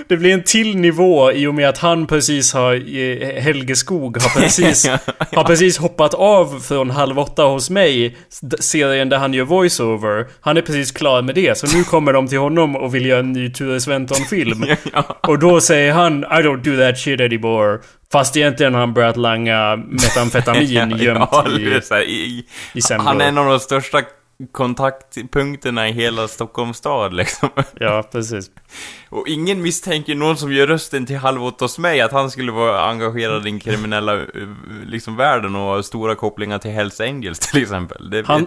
[0.09, 2.75] det blir en till nivå i och med att han precis har...
[2.75, 4.87] eh, Helge Skog har precis...
[5.35, 8.17] Har precis hoppat av från Halv åtta hos mig,
[8.61, 10.27] serien där han gör voiceover.
[10.41, 13.21] Han är precis klar med det, så nu kommer de till honom och vill göra
[13.21, 14.65] en ny Ture Sventon-film.
[14.93, 15.19] ja.
[15.23, 17.79] Och då säger han I don't do that shit anymore.
[18.13, 21.01] Fast egentligen har han börjat langa metamfetamin gömt
[21.33, 22.81] ja, i, i, i.
[22.99, 24.03] Han är en av de största
[24.53, 27.49] kontaktpunkterna i hela Stockholms stad liksom.
[27.81, 28.51] Ja, precis.
[29.09, 32.53] Och ingen misstänker någon som gör rösten till Halv åtta hos mig att han skulle
[32.53, 34.27] vara engagerad i den kriminella eh,
[34.87, 38.11] liksom, världen och ha stora kopplingar till Hells Angels till exempel.
[38.11, 38.47] Det Han-.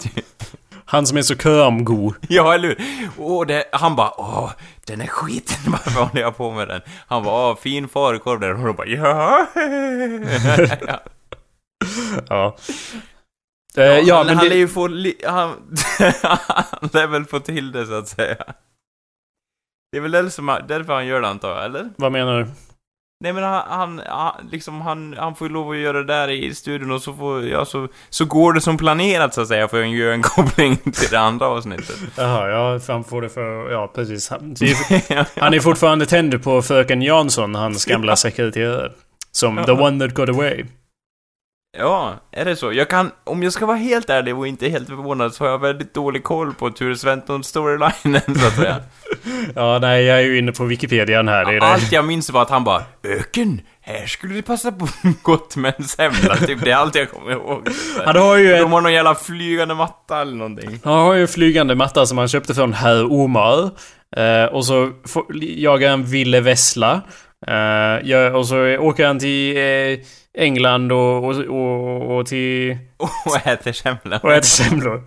[0.86, 2.14] Han som är så kramgo.
[2.30, 3.10] Ja, eller hur?
[3.18, 4.52] Och det, han bara åh,
[4.86, 6.82] den är skiten, varför håller jag på med den?
[7.08, 8.54] Han bara åh, fin falukorv där.
[8.54, 9.48] Och de bara ja.
[10.88, 11.00] ja.
[12.30, 12.58] Ja.
[13.78, 14.88] Eh, ja, han, men han det, ju få,
[15.28, 15.78] han,
[16.72, 18.38] han lär väl få till det så att säga.
[19.92, 21.90] Det är väl därför han gör det antar jag, eller?
[21.98, 22.48] Vad menar du?
[23.26, 26.30] Nej men han, han, han, liksom, han, han får ju lov att göra det där
[26.30, 29.68] i studion och så får, ja så, så går det som planerat så att säga
[29.68, 31.96] för att göra en koppling till det andra avsnittet.
[32.18, 33.72] Jaha, ja, han får det för...
[33.72, 34.30] Ja, precis.
[34.30, 38.92] Han, är, han är fortfarande tänd på fröken Jansson, hans gamla sekreterare.
[39.32, 40.66] Som the one that got away.
[41.78, 42.74] Ja, är det så?
[42.74, 45.62] Jag kan, om jag ska vara helt ärlig och inte helt förvånad så har jag
[45.62, 48.76] väldigt dålig koll på Ture Sventon-storylinen så att säga.
[49.56, 51.46] Ja, nej, jag är ju inne på Wikipedian här.
[51.46, 51.60] Det.
[51.66, 53.62] Allt jag minns var att han bara Öken?
[53.82, 54.88] här skulle det passa på
[55.22, 56.64] gott med en semla, typ.
[56.64, 57.70] Det är allt jag kommer ihåg.
[58.06, 60.80] Han har ju De ett, har någon jävla flygande matta eller någonting.
[60.84, 63.70] han har ju en flygande matta som han köpte från herr Omar.
[64.18, 64.92] Eh, och så
[65.40, 67.02] jagar han Ville Vessla.
[67.48, 67.54] Eh,
[68.10, 70.00] ja, och så åker han till eh,
[70.38, 72.78] England och, och, och, och till...
[73.26, 74.20] Och äter semla.
[74.24, 75.04] Och äter semlor.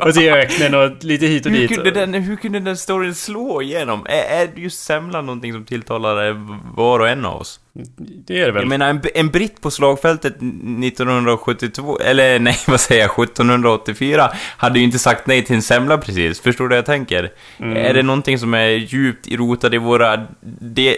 [0.00, 1.74] och till öknen och lite hit och Hur dit.
[1.74, 4.06] kunde, den, hur kunde den storyn slå igenom?
[4.08, 6.32] Är, är just semlan någonting som tilltalar
[6.76, 7.60] var och en av oss?
[7.98, 8.62] Det är det väl?
[8.62, 14.78] Jag menar, en, en britt på slagfältet 1972, eller nej, vad säger jag, 1784, hade
[14.78, 16.40] ju inte sagt nej till en semla precis.
[16.40, 17.32] Förstår du vad jag tänker?
[17.58, 20.26] Är det någonting som är djupt rotat i våra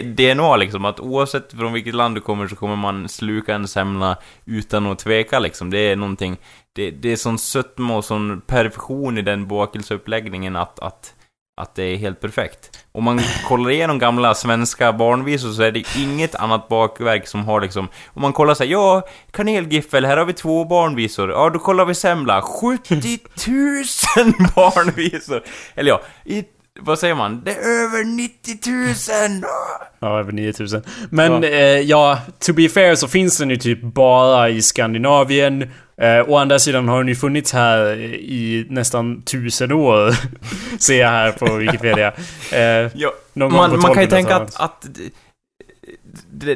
[0.03, 0.85] DNA liksom?
[0.85, 4.99] Att oavsett från vilket land du kommer så kommer man sluka en semla utan att
[4.99, 5.69] tveka liksom.
[5.69, 6.37] Det är någonting,
[6.73, 11.13] det, det är sån sötma och sån perfektion i den bakelseuppläggningen att, att
[11.57, 12.84] att det är helt perfekt.
[12.95, 17.61] Om man kollar igenom gamla svenska barnvisor så är det inget annat bakverk som har
[17.61, 17.87] liksom...
[18.07, 21.31] Om man kollar såhär, ja, kanelgiffel, här har vi två barnvisor.
[21.31, 22.41] Ja, då kollar vi semla.
[22.41, 23.03] 70 000
[24.55, 25.43] barnvisor!
[25.75, 26.43] Eller ja, i,
[26.79, 27.41] vad säger man?
[27.45, 28.57] Det är över 90
[29.31, 29.43] 000!
[29.99, 30.83] Ja, över 9000.
[31.09, 31.49] Men ja.
[31.49, 35.71] Eh, ja, to be fair så finns den ju typ bara i Skandinavien.
[36.01, 40.15] Eh, å andra sidan har den ju funnits här i nästan tusen år.
[40.79, 42.13] Ser jag här på Wikipedia.
[42.51, 44.09] Eh, Ja, man, man kan ju 1200-talet.
[44.09, 44.85] tänka att, att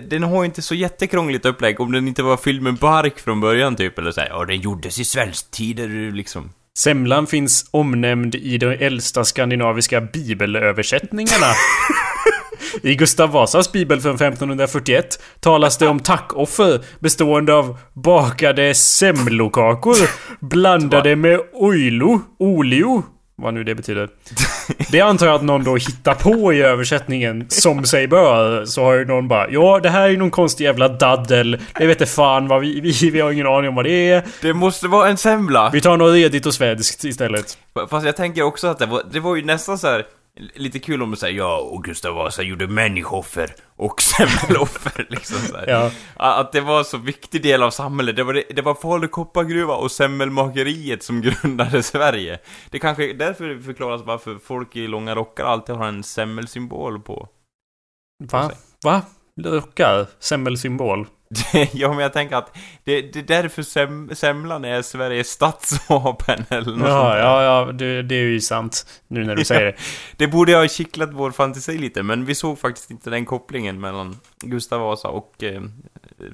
[0.09, 3.41] den har ju inte så jättekrångligt upplägg om den inte var fylld med bark från
[3.41, 6.49] början typ, eller såhär, ja den gjordes i sväldstider liksom.
[6.79, 11.45] Semlan finns omnämnd i de äldsta skandinaviska bibelöversättningarna.
[12.83, 19.95] I Gustav Vasas bibel från 1541 talas det om tackoffer bestående av bakade semlokakor
[20.39, 23.03] blandade med oilo, olio,
[23.41, 24.09] vad nu det betyder.
[24.91, 28.65] Det antar jag att någon då hittar på i översättningen, som sig bör.
[28.65, 31.57] Så har ju någon bara Ja, det här är ju någon konstig jävla daddel.
[31.77, 34.23] Det vet inte fan vad vi, vi, vi har ingen aning om vad det är.
[34.41, 35.69] Det måste vara en semla!
[35.73, 37.57] Vi tar något redigt och svenskt istället.
[37.89, 40.05] Fast jag tänker också att det var, det var ju nästan så här
[40.55, 45.57] lite kul om du säger ja, och Gustav Vasa gjorde människooffer och semmeloffer liksom så.
[45.67, 45.91] Ja.
[46.15, 48.15] Att det var en så viktig del av samhället.
[48.15, 52.39] Det var, det, det var Falu koppargruva och semmelmakeriet som grundade Sverige.
[52.69, 57.27] Det kanske därför förklaras varför folk i långa rockar alltid har en semmelsymbol på.
[58.31, 58.51] Va?
[58.83, 59.01] Va?
[59.45, 60.07] Rockar?
[60.19, 61.07] Semmelsymbol?
[61.73, 66.65] ja, men jag tänker att det, det är därför sem, semlan är Sveriges statsvapen eller
[66.71, 67.19] något sånt Ja, där.
[67.19, 68.85] ja, ja, det, det är ju sant.
[69.07, 69.75] Nu när du säger det.
[70.17, 74.17] Det borde ha kittlat vår fantasi lite, men vi såg faktiskt inte den kopplingen mellan
[74.41, 75.61] Gustav Vasa och eh,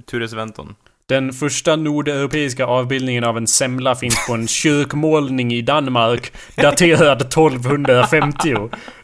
[0.06, 0.76] Ture Sventon.
[1.10, 6.32] Den första nordeuropeiska avbildningen av en semla finns på en kyrkmålning i Danmark.
[6.56, 8.56] Daterad 1250.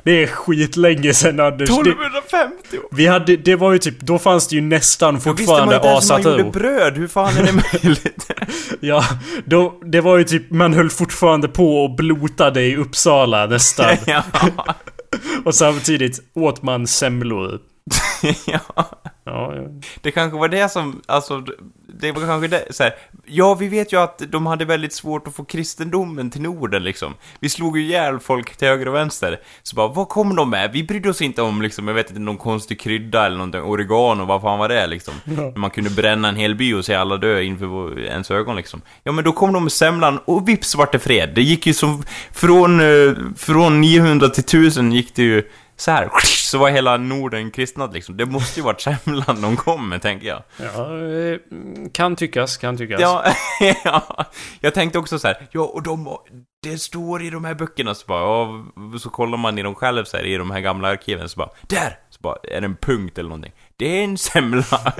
[0.04, 1.70] Det är skitlänge sedan Anders.
[1.70, 2.78] Det, 1250!
[2.92, 5.88] vi hade, det var ju typ, då fanns det ju nästan fortfarande Visste man inte
[5.88, 6.98] ens man gjorde bröd?
[6.98, 8.32] Hur fan är det möjligt?
[8.80, 9.04] Ja,
[9.46, 13.96] då, det var ju typ, man höll fortfarande på och blotade i Uppsala nästan.
[14.06, 14.24] ja.
[15.46, 17.60] Och samtidigt åt man semlor.
[18.46, 18.62] ja.
[19.24, 19.62] Ja, ja.
[20.02, 21.46] Det kanske var det som, alltså,
[22.00, 22.94] det var kanske det, så här.
[23.26, 27.14] Ja, vi vet ju att de hade väldigt svårt att få kristendomen till Norden liksom.
[27.40, 29.40] Vi slog ju ihjäl folk till höger och vänster.
[29.64, 30.72] Så bara, vad kom de med?
[30.72, 34.26] Vi brydde oss inte om liksom, jag vet inte, någon konstig krydda eller någonting, oregano,
[34.26, 35.14] vad fan var det liksom?
[35.56, 38.82] Man kunde bränna en hel by och se alla dö inför ens ögon liksom.
[39.04, 41.32] Ja, men då kom de med semlan och vips vart det fred.
[41.36, 45.44] Det gick ju som, från, eh, från 900 till 1000 gick det ju
[45.82, 48.18] så här, så var hela Norden kristnat liksom.
[48.18, 50.44] Det måste ju varit semlan de kom med, tänker jag.
[50.58, 51.38] ja eh,
[51.94, 53.02] kan tyckas, kan tyckas.
[53.02, 53.26] Ja,
[53.84, 54.26] ja,
[54.60, 56.18] jag tänkte också så här, ja och de,
[56.64, 58.66] det står i de här böckerna så bara, ja,
[59.00, 61.50] så kollar man i dem själv så här, i de här gamla arkiven så bara,
[61.62, 62.00] där!
[62.10, 63.54] Så bara, är det en punkt eller någonting?
[63.78, 64.66] Det är en semla!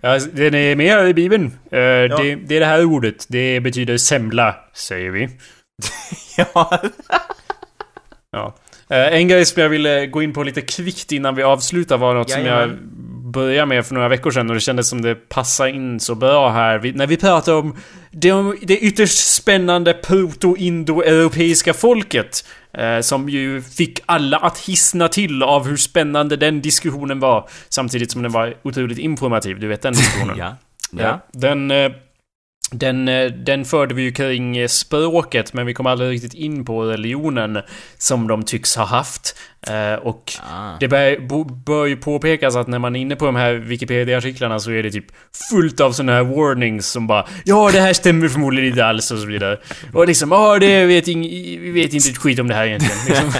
[0.00, 1.46] Ja, den är med i Bibeln.
[1.46, 3.26] Eh, det, det är det här ordet.
[3.28, 5.28] Det betyder semla, säger vi.
[6.36, 6.80] ja,
[8.34, 8.54] Ja.
[8.88, 12.14] Eh, en grej som jag ville gå in på lite kvickt innan vi avslutar var
[12.14, 12.90] något som jag Jajamän.
[13.32, 16.50] började med för några veckor sedan och det kändes som det passar in så bra
[16.50, 16.78] här.
[16.78, 17.76] Vi, när vi pratar om
[18.10, 18.32] det,
[18.62, 22.44] det ytterst spännande proto-indo-europeiska folket.
[22.78, 27.48] Eh, som ju fick alla att hissna till av hur spännande den diskussionen var.
[27.68, 29.60] Samtidigt som den var otroligt informativ.
[29.60, 30.36] Du vet den diskussionen?
[30.96, 31.02] Ja.
[31.02, 31.20] ja.
[31.32, 31.90] Den, eh,
[32.70, 36.84] den, eh, den förde vi ju kring språket, men vi kom aldrig riktigt in på
[36.84, 37.58] religionen
[37.98, 39.36] som de tycks ha haft.
[39.68, 40.76] Eh, och Ah.
[40.80, 44.70] det bör, bör ju påpekas att när man är inne på de här Wikipedia-artiklarna så
[44.70, 45.04] är det typ
[45.50, 49.18] fullt av såna här warnings som bara Ja, det här stämmer förmodligen inte alls och
[49.18, 49.58] så vidare.
[49.92, 51.22] Och liksom, ja, det vet ing,
[51.60, 52.98] vi vet inte ett skit om det här egentligen.
[53.08, 53.32] Liksom,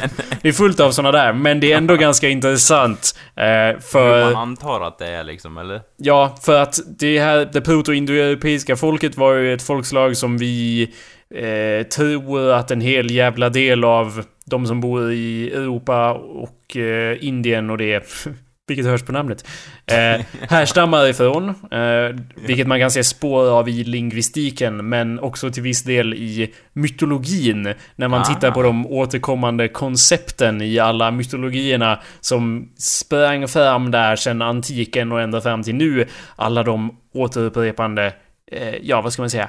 [0.43, 3.19] det är fullt av såna där, men det är ändå ganska intressant.
[3.37, 4.25] Eh, för...
[4.25, 5.81] man antar att det är liksom, eller?
[5.97, 10.91] Ja, för att det här, det proto-indoeuropeiska folket var ju ett folkslag som vi
[11.31, 17.25] eh, tror att en hel jävla del av de som bor i Europa och eh,
[17.25, 18.05] Indien och det,
[18.67, 19.47] vilket hörs på namnet,
[19.87, 21.49] eh, härstammar ifrån.
[21.49, 22.17] Eh,
[22.47, 27.75] vilket man kan se spår av i lingvistiken, men också till viss del i mytologin.
[27.97, 34.43] När man tittar på de återkommande koncepten i alla mytologierna som sprang fram där sedan
[34.43, 36.07] antiken och ända fram till nu.
[36.37, 38.13] Alla de återupprepande,
[38.53, 39.49] eh, ja vad ska man säga,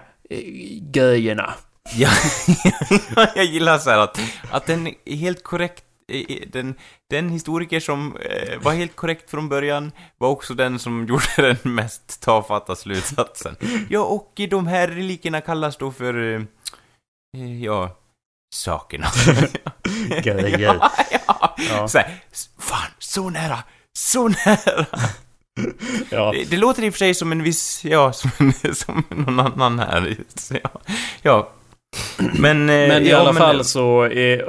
[0.92, 1.54] grejerna.
[1.96, 2.10] Ja,
[3.36, 4.20] jag gillar så här att,
[4.52, 5.84] att den är helt korrekt
[6.48, 6.76] den,
[7.10, 11.74] den historiker som eh, var helt korrekt från början var också den som gjorde den
[11.74, 13.56] mest tafatta slutsatsen.
[13.90, 16.34] Ja, och de här relikerna kallas då för...
[16.36, 16.42] eh,
[17.64, 17.98] Ja,
[18.56, 19.08] sakerna.
[20.24, 20.92] Ja, ja.
[21.70, 21.88] Ja.
[21.88, 22.24] Så här,
[22.60, 23.64] fan, så nära,
[23.98, 24.86] så nära.
[26.10, 26.32] Ja.
[26.32, 28.30] Det, det låter i och för sig som en viss, ja, som,
[28.74, 30.16] som någon annan här.
[30.64, 30.82] Ja,
[31.22, 31.52] ja.
[32.40, 34.40] Men, eh, Men i ja, alla men- fall så, eh,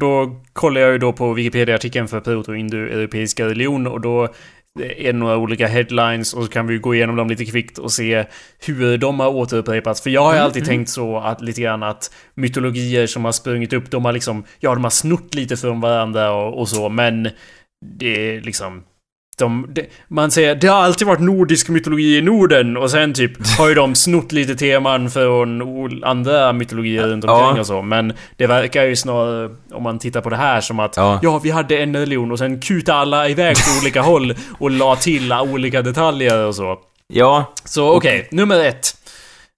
[0.00, 4.24] då kollar jag ju då på Wikipedia-artikeln för proto-indoeuropeiska religion och då
[4.80, 7.92] är det några olika headlines och så kan vi gå igenom dem lite kvickt och
[7.92, 8.24] se
[8.66, 10.00] hur de har återupprepats.
[10.00, 13.72] För jag har ju alltid tänkt så att lite grann att mytologier som har sprungit
[13.72, 17.28] upp, de har liksom, ja de har snott lite från varandra och, och så, men
[17.98, 18.82] det är liksom
[19.38, 23.46] de, det, man säger det har alltid varit nordisk mytologi i Norden och sen typ
[23.58, 27.60] har ju de snott lite teman från andra mytologier runt omkring Ja.
[27.60, 27.82] och så.
[27.82, 31.20] Men det verkar ju snarare, om man tittar på det här, som att Ja.
[31.22, 34.96] ja, vi hade en religion och sen kutade alla iväg på olika håll och la
[34.96, 36.78] till olika detaljer och så.
[37.08, 38.96] Ja, Så okej, nummer ett.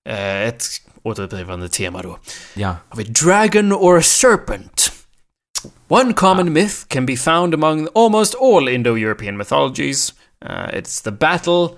[0.09, 0.65] Eh, ett
[1.03, 2.19] återupprepande tema då.
[2.55, 2.77] ja.
[2.89, 4.88] Har vi Dragon or Serpent?
[5.89, 10.13] One common myth can be found among almost all Indo-European mythologies.
[10.47, 11.77] Uh, it's the battle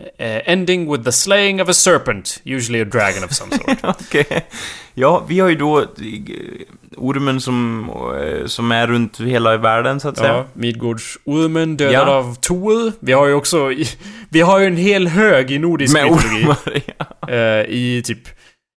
[0.00, 3.78] uh, ending with the slaying of a serpent, usually a dragon of some sort.
[4.00, 4.46] Okej.
[4.94, 5.86] Ja, vi har ju då eh,
[6.96, 10.32] ormen som, eh, som är runt hela världen, så att säga.
[10.32, 12.06] ja, Midgårdsormen dödad Ja.
[12.14, 12.92] av Tor.
[13.00, 13.70] Vi har ju också...
[14.30, 16.44] Vi har ju en hel hög i nordisk Med mytologi.
[16.44, 16.56] ormar,
[16.98, 17.28] ja.
[17.34, 18.28] Eh, I typ...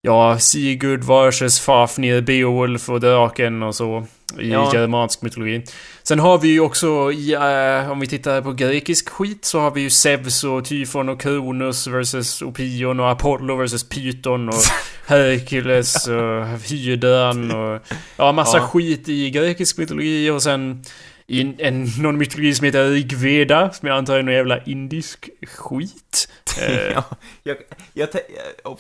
[0.05, 4.07] Ja, Sigurd, Varses, Fafnir, Beowulf och draken och så.
[4.41, 4.71] I Ja.
[4.75, 5.65] germansk mytologi.
[6.03, 9.71] Sen har vi ju också i, eh, om vi tittar på grekisk skit så har
[9.71, 14.55] vi ju Zeus och Tyfon och Kronos versus Opion och Apollo versus Python och
[15.07, 17.81] Herkules och hydran och...
[18.17, 18.67] Ja, massa Ja.
[18.67, 20.83] skit i grekisk mytologi och sen
[21.27, 25.31] i en, en, någon mytologi som heter Rigveda, som jag antar är någon jävla indisk
[25.47, 26.29] skit.
[26.95, 27.05] Ja,
[27.43, 27.57] jag,
[27.93, 28.09] jag,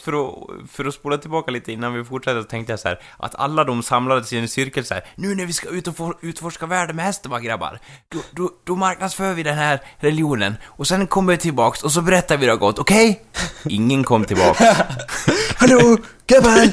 [0.00, 3.00] för, att, för att spola tillbaka lite innan vi fortsätter så tänkte jag så här
[3.16, 5.04] att alla de samlades i en cirkel så här.
[5.14, 7.78] Nu när vi ska ut och for, utforska världen med hästen va grabbar,
[8.08, 12.02] då, då, då marknadsför vi den här religionen och sen kommer vi tillbaks och så
[12.02, 13.22] berättar vi det har gått, okej?
[13.68, 14.60] Ingen kom tillbaks.
[15.56, 16.72] Hallå, grabbar!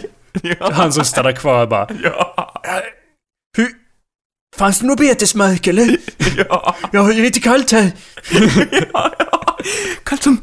[0.73, 1.87] Han som stannar kvar bara.
[2.03, 2.53] ja.
[4.59, 5.97] Fanns det något betesmark eller?
[6.49, 7.91] ja, Jag har ju lite kallt här.
[8.93, 9.57] ja, ja.
[10.03, 10.37] Kallt som...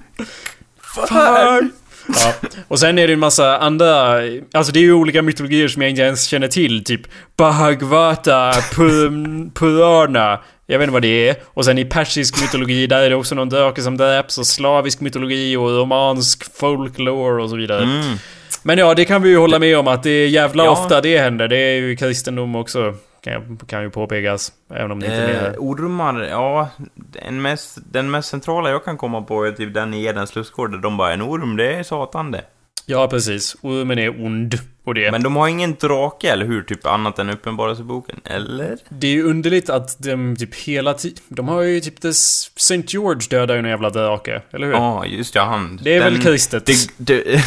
[1.08, 1.72] Fan!
[2.08, 2.32] Ja.
[2.68, 4.18] Och sen är det en massa andra,
[4.54, 6.84] alltså det är ju olika mytologier som jag inte ens känner till.
[6.84, 7.00] Typ
[7.36, 10.40] Bhagavata, Pur- Purana.
[10.66, 11.36] Jag vet inte vad det är.
[11.44, 14.38] Och sen i persisk mytologi, där är det också någon drake som dräps.
[14.38, 17.82] Och slavisk mytologi och romansk folklore och så vidare.
[17.82, 18.16] Mm.
[18.62, 20.70] Men ja, det kan vi ju hålla med om att det är jävla Ja.
[20.70, 21.48] ofta det händer.
[21.48, 22.94] Det är ju kristendom också.
[23.26, 24.52] Kan, kan ju påpekas.
[24.70, 28.96] Även om det inte är Eh, ormar, ja, den mest, den mest centrala jag kan
[28.96, 31.82] komma på är typ den i Edens lustgård där de bara en orm, det är
[31.82, 32.44] satan det.
[32.86, 33.56] Ja, precis.
[33.62, 34.58] Ormen är ond.
[34.84, 35.10] Och det.
[35.10, 36.62] Men de har ingen drake, eller hur?
[36.62, 38.78] Typ annat än Uppenbarelseboken, eller?
[38.88, 41.22] Det är ju underligt att de typ hela tiden...
[41.28, 42.00] De har ju typ...
[42.00, 42.82] This St.
[42.86, 44.74] George dödar ju en jävla drake, eller hur?
[44.74, 45.80] Ja, just ja, han.
[45.82, 46.66] Det är den, väl kristet?
[46.66, 47.40] The, the,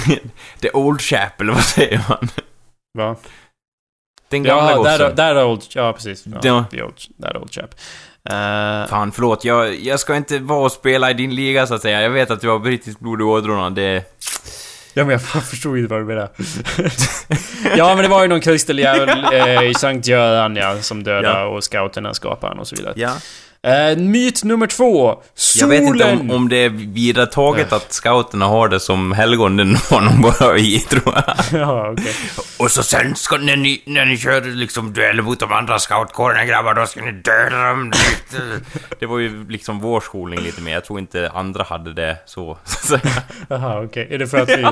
[0.59, 2.27] the Old Chap, eller vad säger man?
[2.97, 3.15] Va?
[4.29, 4.97] Den gamla Ja, gossen.
[4.99, 5.63] that, that old...
[5.75, 6.23] Ja, precis.
[6.25, 6.65] Ja, Ja.
[6.71, 7.69] The old, that old chap.
[8.29, 9.43] Uh, Fan, förlåt.
[9.45, 12.01] Jag, jag ska inte vara och spela i din liga, så att säga.
[12.01, 13.69] Jag vet att du har brittiskt blod i ådrorna.
[13.69, 14.03] Det...
[14.93, 16.29] ja, men jag förstod inte vad du menade.
[17.77, 21.39] ja, men det var ju någon kristel jävel eh, i Sankt Göran, ja, som dödade
[21.39, 21.45] Ja.
[21.45, 22.93] och scouterna skapade och så vidare.
[22.95, 23.13] Ja.
[23.61, 25.07] Eh, myt nummer två.
[25.09, 25.69] Jag Solen!
[25.69, 29.91] vet inte om, om det är vidare taget att scouterna har det som helgon, det
[29.91, 31.35] var nog bara i, tror jag.
[31.61, 32.13] ja, okej.
[32.59, 36.45] Och så sen ska, när ni, när ni kör liksom duell mot de andra scoutkårerna
[36.45, 38.43] grabbar, då ska ni döda dem lite.
[38.99, 42.57] Det var ju liksom vår skolning lite mer, jag tror inte andra hade det så.
[43.47, 44.07] Jaha, okej.
[44.11, 44.67] Är det för att vi...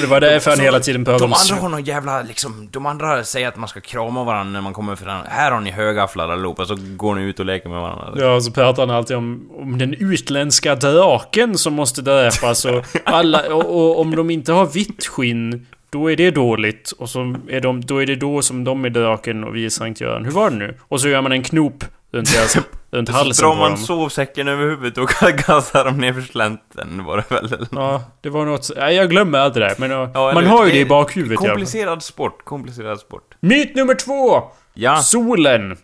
[0.00, 3.24] Det var därför han hela tiden pratade De andra har någon jävla, liksom, de andra
[3.24, 5.20] säger att man ska krama varandra när man kommer fram.
[5.28, 8.21] Här har ni högafflar allihopa, så går ni ut och leker med varandra.
[8.22, 13.54] Ja, så pratar han alltid om, om den utländska draken som måste dräpas och alla...
[13.54, 16.92] Och, och om de inte har vitt skinn, då är det dåligt.
[16.98, 19.70] Och så är de, då är det då som de är draken och vi är
[19.70, 20.24] Sankt Göran.
[20.24, 20.78] Hur var det nu?
[20.82, 22.56] Och så gör man en knop runt, deras,
[22.90, 23.80] runt Så halsen drar på man dem.
[23.80, 25.08] sovsäcken över huvudet och
[25.46, 27.44] gasar dem ner för slänten, var det väl?
[27.52, 27.68] eller?
[27.72, 28.70] Ja, det var något...
[28.76, 29.74] Nej, jag glömmer allt det där.
[29.78, 31.38] Men ja, man har ju det i bakhuvudet.
[31.38, 33.34] Komplicerad sport, komplicerad sport.
[33.40, 34.42] Myt nummer två!
[34.74, 35.76] Ja, Solen.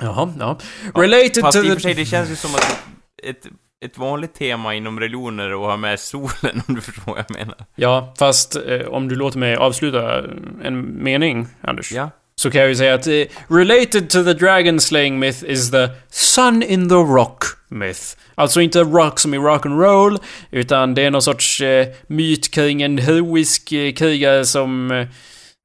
[0.00, 0.58] Jaha, ja.
[0.94, 2.82] Related fast to i och för sig, det känns ju som att
[3.22, 3.46] ett,
[3.84, 7.38] ett vanligt tema inom religioner är att ha med solen, om du förstår vad jag
[7.38, 7.56] menar.
[7.74, 10.24] Ja, fast eh, om du låter mig avsluta
[10.64, 11.92] en mening, Anders.
[11.92, 12.10] Ja.
[12.36, 15.88] Så kan jag ju säga att eh, related to the dragon slaying myth is the
[16.10, 18.00] sun in the rock myth.
[18.34, 20.18] Alltså inte rock som i rock and roll
[20.50, 25.06] utan det är någon sorts eh, myt kring en heroisk eh, krigare som...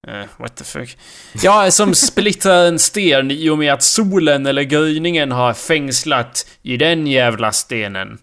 [0.08, 0.98] Eh, what the fuck?
[1.44, 6.78] Ja, som splittrar en sten i och med att solen eller gryningen har fängslat i
[6.78, 8.18] den jävla stenen.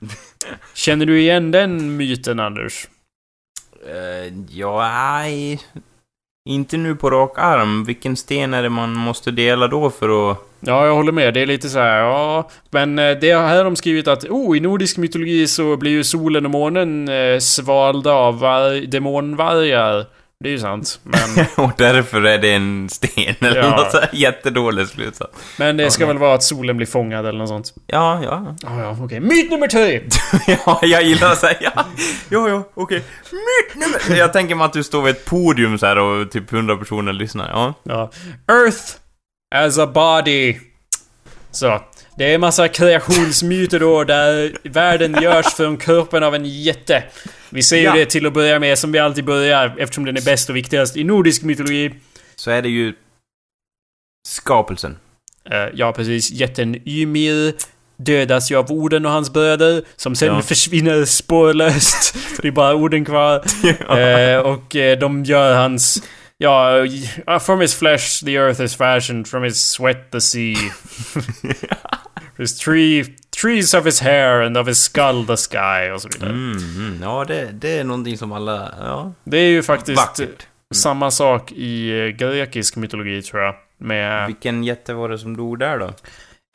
[0.74, 2.86] Känner du igen den myten, Anders?
[3.88, 5.60] Uh, ja, nej.
[6.48, 7.84] Inte nu på rak arm.
[7.84, 10.38] Vilken sten är det man måste dela då för att...
[10.60, 11.34] Ja, jag håller med.
[11.34, 12.50] Det är lite så här, ja...
[12.70, 16.04] Men eh, det här har de skrivit att, oh, i nordisk mytologi så blir ju
[16.04, 20.06] solen och månen eh, svalda av var- demonvargar.
[20.44, 21.00] Det är ju sant.
[21.02, 23.70] Men, och därför är det en sten eller Ja.
[23.76, 25.38] något så här jättedålig slutsats.
[25.58, 26.08] men det Ja, ska nej.
[26.14, 27.72] väl vara att solen blir fångad eller något sånt.
[27.86, 28.56] Ja, ja.
[28.62, 29.20] Ja, ja, okej.
[29.20, 30.00] Myt nummer tre!
[30.66, 31.84] ja, jag gillar att säga ja.
[32.28, 33.04] Ja, ja, okej.
[33.32, 34.18] Myt nummer...
[34.20, 37.12] Jag tänker mig att du står vid ett podium så här och typ hundra personer
[37.12, 37.48] lyssnar.
[37.48, 37.74] Ja.
[37.82, 38.10] Ja.
[38.54, 38.82] Earth
[39.54, 40.56] as a body.
[41.50, 41.80] Så.
[42.18, 47.04] Det är massa kreationsmyter då där världen görs från kroppen av en jätte.
[47.50, 47.94] Vi säger Ja.
[47.94, 50.96] det till att börja med som vi alltid börjar eftersom den är bäst och viktigast
[50.96, 51.94] i nordisk mytologi.
[52.36, 52.94] Så är det ju...
[54.28, 54.98] Skapelsen.
[55.50, 56.30] Eh, ja, precis.
[56.30, 57.54] Jätten Ymir
[57.96, 60.42] dödas ju av Oden och hans bröder som sen Ja.
[60.42, 62.16] försvinner spårlöst.
[62.42, 63.44] det är bara Oden kvar.
[63.98, 66.02] Eh, och eh, de gör hans...
[66.38, 66.86] Ja,
[67.40, 70.56] from his flesh the earth is fashioned, from his sweat the sea.
[72.38, 73.04] his tree,
[73.40, 76.30] trees of his hair and of his skull the sky och så vidare.
[76.30, 77.02] Mm, mm.
[77.02, 78.74] Ja, det, det är någonting som alla...
[78.80, 79.12] Ja.
[79.24, 80.46] Det är ju faktiskt Vackert.
[80.74, 83.54] samma sak i eh, grekisk mytologi tror jag.
[83.78, 84.26] Med...
[84.26, 85.92] Vilken jätte var det som dog där då?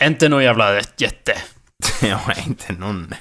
[0.03, 1.33] Inte någon jävla jätte.
[2.01, 3.13] ja, inte någon.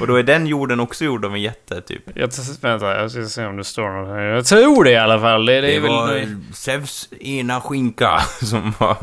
[0.00, 2.02] Och då är den jorden också gjord av en jätte, typ.
[2.14, 2.30] Jag
[2.60, 4.20] vänta, jag ska se om det står något här.
[4.20, 5.46] Jag tror det i alla fall.
[5.46, 5.90] Det, det, Det, väl...
[5.90, 8.94] var Zeus ena skinka som var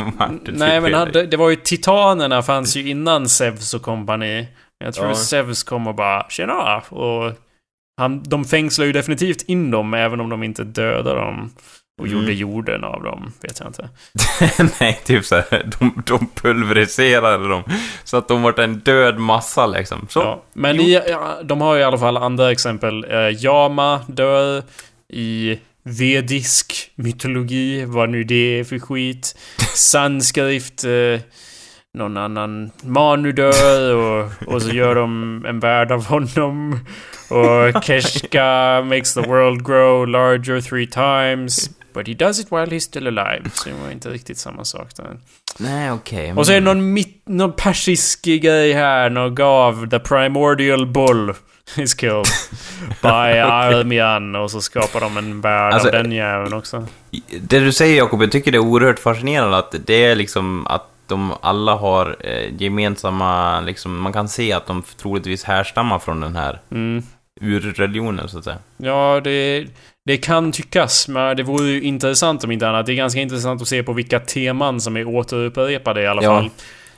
[0.45, 1.29] typ Nej men han, fel.
[1.29, 4.47] det var ju Titanerna fanns ju innan Zeus och kompani.
[4.83, 5.15] Jag tror Ja.
[5.15, 7.33] Zeus kom och bara tjena och
[7.97, 11.49] han, de fängslar ju definitivt in dem även om de inte dödade dem.
[11.99, 12.19] Och Mm.
[12.19, 13.89] gjorde jorden av dem, vet jag inte.
[14.79, 17.63] Nej, typ så här, de, de pulveriserade dem.
[18.03, 20.07] Så att de vart en död massa liksom.
[20.09, 20.19] Så.
[20.19, 23.05] Ja, men i, ja, de har ju i alla fall andra exempel.
[23.09, 24.63] Eh, Yama dör
[25.13, 29.35] i vedisk mytologi, vad nu det är för skit.
[29.73, 31.19] Sanskrift, eh,
[31.93, 36.79] någon annan Manu dör och, och så gör de en värld av honom.
[37.29, 41.69] Och Keshka makes the world grow larger three times.
[41.97, 43.49] But he does it while he's still alive.
[43.53, 45.17] Så det var inte riktigt samma sak där.
[45.57, 46.33] Nej, okej.
[46.33, 51.33] Och så är det någon, mitt, någon persisk grej här, någon gav The Primordial Bull
[51.77, 52.25] is killed
[53.01, 53.07] by
[53.39, 56.87] Armian och så skapar de en värld Alltså, av den jäveln också.
[57.41, 60.83] Det du säger Jakob, jag tycker det är oerhört fascinerande att det är liksom att
[61.07, 66.35] de alla har eh, gemensamma, liksom, man kan se att de troligtvis härstammar från den
[66.35, 67.03] här Mm.
[67.41, 68.57] Urreligionen så att säga.
[68.77, 69.65] Ja, det,
[70.05, 72.85] det kan tyckas, men det vore ju intressant om inte annat.
[72.85, 76.35] Det är ganska intressant att se på vilka teman som är återupprepade i alla Ja.
[76.41, 76.49] fall.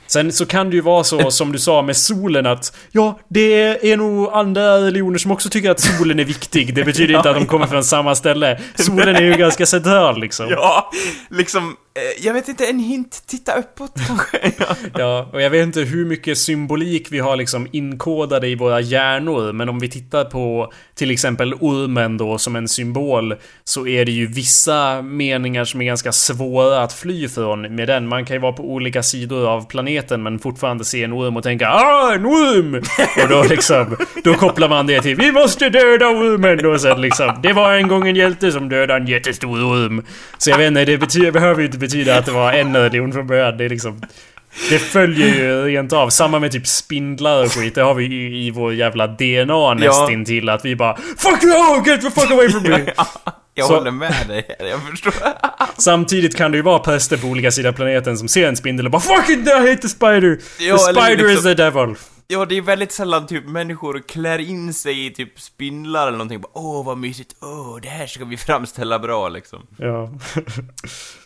[0.06, 3.90] Sen så kan det ju vara så som du sa med solen att Ja, det
[3.92, 6.74] är nog andra religioner som också tycker att solen är viktig.
[6.74, 8.60] Det betyder inte att de kommer från samma ställe.
[8.74, 10.46] Solen är ju ganska central liksom.
[10.50, 10.90] Ja,
[11.30, 11.76] liksom
[12.20, 14.52] jag vet inte, en hint, titta uppåt kanske?
[14.58, 14.76] Ja.
[14.98, 19.52] Ja, och jag vet inte hur mycket symbolik vi har liksom inkodade i våra hjärnor,
[19.52, 23.34] men om vi tittar på till exempel ormen då som en symbol,
[23.64, 28.08] så är det ju vissa meningar som är ganska svåra att fly från med den.
[28.08, 31.42] Man kan ju vara på olika sidor av planeten men fortfarande se en orm och
[31.42, 32.74] tänka ah, en orm!
[33.22, 37.38] Och då liksom, då kopplar man det till vi måste döda ormen och sen liksom,
[37.42, 40.04] det var en gång en hjälte som dödade en jättestor orm.
[40.38, 43.12] Så jag vet inte, det betyder, behöver ju inte betyda att det var en religion
[43.12, 43.56] från början.
[43.56, 44.00] Det är liksom
[44.70, 46.10] det följer ju rent av.
[46.10, 47.74] Samma med typ spindlar och skit.
[47.74, 50.48] Det har vi i, i vår jävla DNA nästintill.
[50.48, 51.82] Att vi bara Fuck no!
[51.86, 52.92] Get the fuck away from me!
[53.54, 55.14] Jag Så- håller med dig, jag förstår.
[55.80, 58.86] Samtidigt kan det ju vara präster på olika sidor av planeten som ser en spindel
[58.86, 59.46] och bara Fuck it!
[59.48, 60.38] I hate the spider!
[60.60, 61.94] Ja, the spider liksom- is the devil!
[62.28, 66.40] Ja, det är väldigt sällan typ människor klär in sig i typ spindlar eller någonting.
[66.40, 67.36] Bara, Åh, vad mysigt.
[67.40, 69.66] Åh, det här ska vi framställa bra liksom.
[69.78, 70.10] Ja.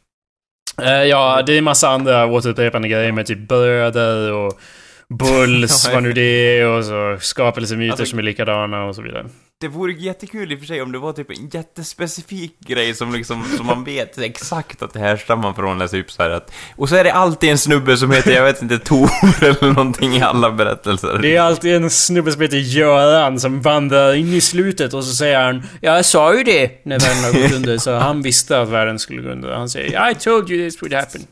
[0.83, 4.61] Eh, ja, det är massa andra återupprepande grejer med typ bröder och
[5.09, 9.27] bulls, vad nu det är, och så skapelsemyter Alltså- som är likadana och så vidare.
[9.61, 13.13] Det vore jättekul i och för sig om det var typ en jättespecifik grej som
[13.13, 16.53] liksom, som man vet exakt att det här stammar från, eller typ så här att...
[16.77, 19.11] Och så är det alltid en snubbe som heter, jag vet inte, Tor
[19.43, 21.19] eller någonting i alla berättelser.
[21.23, 25.15] Det är alltid en snubbe som heter Göran som vandrar in i slutet och så
[25.15, 28.61] säger han Ja, jag sa ju det när världen har gått under, så han visste
[28.61, 29.53] att världen skulle gå under.
[29.53, 31.27] Han säger I told you this would happen.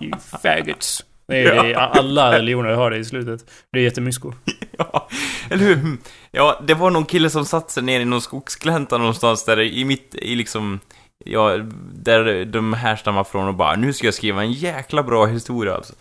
[0.00, 0.12] You
[0.42, 1.02] faggots.
[1.28, 3.50] Det är, det alla religioner har det i slutet.
[3.72, 4.32] Det är jättemysko.
[4.78, 5.08] ja,
[5.50, 5.96] eller hur?
[6.30, 9.84] Ja, det var någon kille som satt sig ner i någon skogsglänta någonstans där i
[9.84, 10.80] mitt, i liksom...
[11.24, 11.56] Ja,
[11.92, 15.94] där de härstammar från och bara nu ska jag skriva en jäkla bra historia alltså.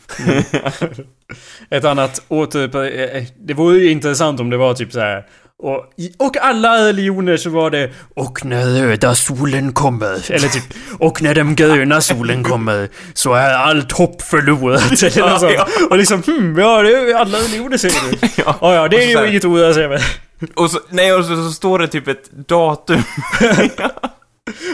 [1.70, 3.16] Ett annat åter...
[3.16, 5.26] eh, Det vore ju intressant om det var typ så här.
[5.64, 5.78] Och,
[6.18, 10.64] och alla religioner så var det Och när röda solen kommer Eller typ
[11.00, 15.54] Och när den gröna solen kommer Så är allt hopp förlorat Eller något sånt.
[15.56, 18.58] Ja, Och liksom hmm, ja det är alla religioner säger det Ja.
[18.62, 20.00] Ja ja, det är ju inget ord att säga men
[20.56, 23.04] Och så, nej, och så, så står det typ ett datum.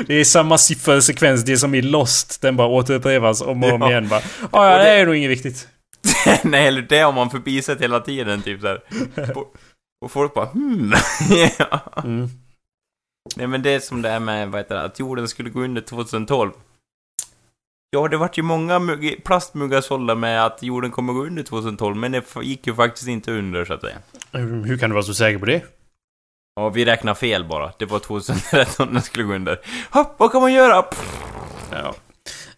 [0.08, 3.82] Det är samma siffersekvens, det är som i Lost Den bara återupprepas om och om
[3.82, 3.90] Ja.
[3.90, 4.22] igen bara
[4.52, 5.68] Ja ja, det är nog inget viktigt
[6.44, 8.80] nej, eller det har man förbisett hela tiden, typ så här.
[10.02, 10.94] Och, folk bara hmm.
[11.60, 11.80] ja.
[12.04, 12.30] mm.
[13.36, 15.62] Nej, men det är som det är med, vad heter det, att jorden skulle gå
[15.62, 16.52] under 2012.
[17.90, 21.96] Ja, det vart ju många mugg- plastmuggar sålda med att jorden kommer gå under 2012,
[21.96, 23.98] men det gick ju faktiskt inte under, så att säga.
[24.32, 25.62] Hur hur kan du vara så säker på det?
[26.56, 27.74] Ja, vi räknar fel bara.
[27.80, 29.60] Det var 2013 den skulle gå under.
[29.92, 30.82] Hopp, vad kan man göra?
[30.82, 31.24] Pff,
[31.72, 31.96] Ja.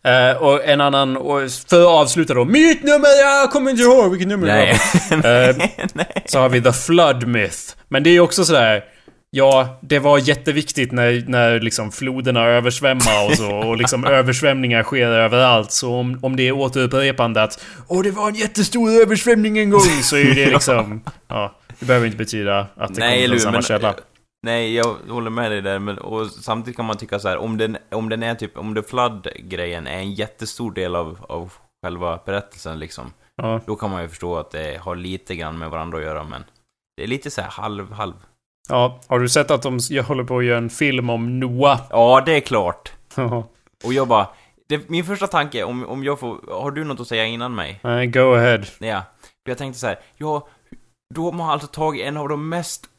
[0.07, 1.39] Eh, och en annan, och
[1.69, 2.45] för att avsluta då.
[2.45, 4.79] Mitt nummer, jag kommer inte ihåg vilket nummer Nej.
[5.09, 5.49] det var.
[5.49, 5.55] Eh,
[5.93, 6.23] Nej.
[6.25, 7.57] så har vi The Flood Myth.
[7.89, 8.83] Men det är ju också sådär...
[9.35, 13.51] Ja, det var jätteviktigt när, när liksom floderna översvämmar och så.
[13.51, 15.71] Och liksom översvämningar sker överallt.
[15.71, 19.81] Så om, om det är återupprepande att Åh, det var en jättestor översvämning en gång.
[19.81, 21.03] Så är ju det liksom...
[21.27, 23.95] Ja, det behöver inte betyda att det Nej, kommer från samma källa.
[24.45, 27.57] Nej, jag håller med dig där, men och samtidigt kan man tycka så här, om
[27.57, 31.53] den, om den är typ, om the flood-grejen är en jättestor del av, av
[31.85, 33.61] själva berättelsen liksom, Ja.
[33.65, 36.43] då kan man ju förstå att det har lite grann med varandra att göra, men
[36.97, 38.13] det är lite så här halv, halv.
[38.69, 41.79] ja, har du sett att de jag håller på att göra en film om Noah?
[41.89, 42.91] Ja, det är klart.
[43.85, 44.27] Och jag bara,
[44.69, 47.79] det, min första tanke, om, om jag får, har du något att säga innan mig?
[47.83, 48.61] Nej, go ahead.
[48.79, 49.03] Ja,
[49.43, 50.47] jag tänkte så här, ja,
[51.15, 52.89] då har alltså tagit en av de mest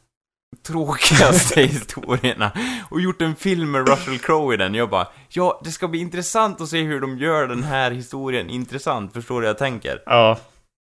[0.65, 2.53] tråkigaste historierna
[2.91, 4.75] och gjort en film med Russell Crowe i den.
[4.75, 8.51] Jag bara, ja, det ska bli intressant att se hur de gör den här historien
[8.51, 10.03] intressant, förstår du vad jag tänker?
[10.07, 10.39] Ja,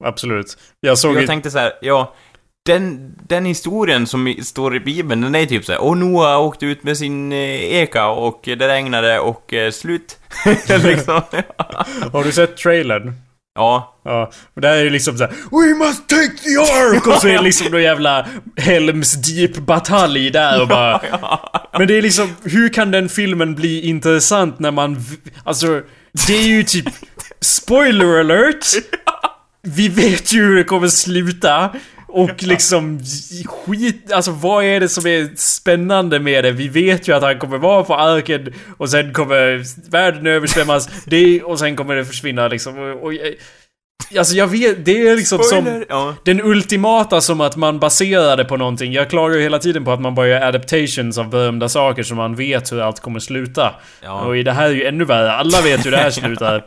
[0.05, 0.59] absolut.
[0.81, 2.15] Jag såg Jag tänkte så här, ja,
[2.67, 6.67] den, den historien som står i Bibeln, den är typ så här, och Noah åkte
[6.67, 10.19] ut med sin eh, eka och det regnade och eh, slut.
[10.85, 11.15] liksom.
[12.13, 13.30] Har du sett trailern?
[13.61, 17.07] Ja, Ja, och där är det liksom såhär We must take the ark!
[17.07, 21.01] Och så är det liksom någon jävla Helms Deep batalj där och bara...
[21.79, 25.05] Men det är liksom, hur kan den filmen bli intressant när man...
[25.45, 25.83] Alltså,
[26.27, 26.87] det är ju typ...
[27.41, 28.67] Spoiler alert!
[29.63, 31.71] Vi vet ju hur det kommer sluta.
[32.13, 33.01] Och liksom
[33.47, 36.53] skit, alltså vad är det som är spännande med det?
[36.53, 40.89] Vi vet ju att han kommer vara på arken och sen kommer världen översvämmas.
[41.05, 42.79] Det, och sen kommer det försvinna liksom.
[42.79, 43.13] Och, och,
[44.19, 45.65] alltså jag vet, det är liksom som...
[45.65, 45.87] spoiler!
[45.89, 46.15] Ja.
[46.25, 48.93] Den ultimata som att man baserar det på någonting.
[48.93, 52.15] Jag klagar ju hela tiden på att man bara gör adaptations av berömda saker så
[52.15, 53.75] man vet hur allt kommer sluta.
[54.03, 54.21] Ja.
[54.21, 55.33] Och i det här är ju ännu värre.
[55.33, 56.65] Alla vet hur det här slutar.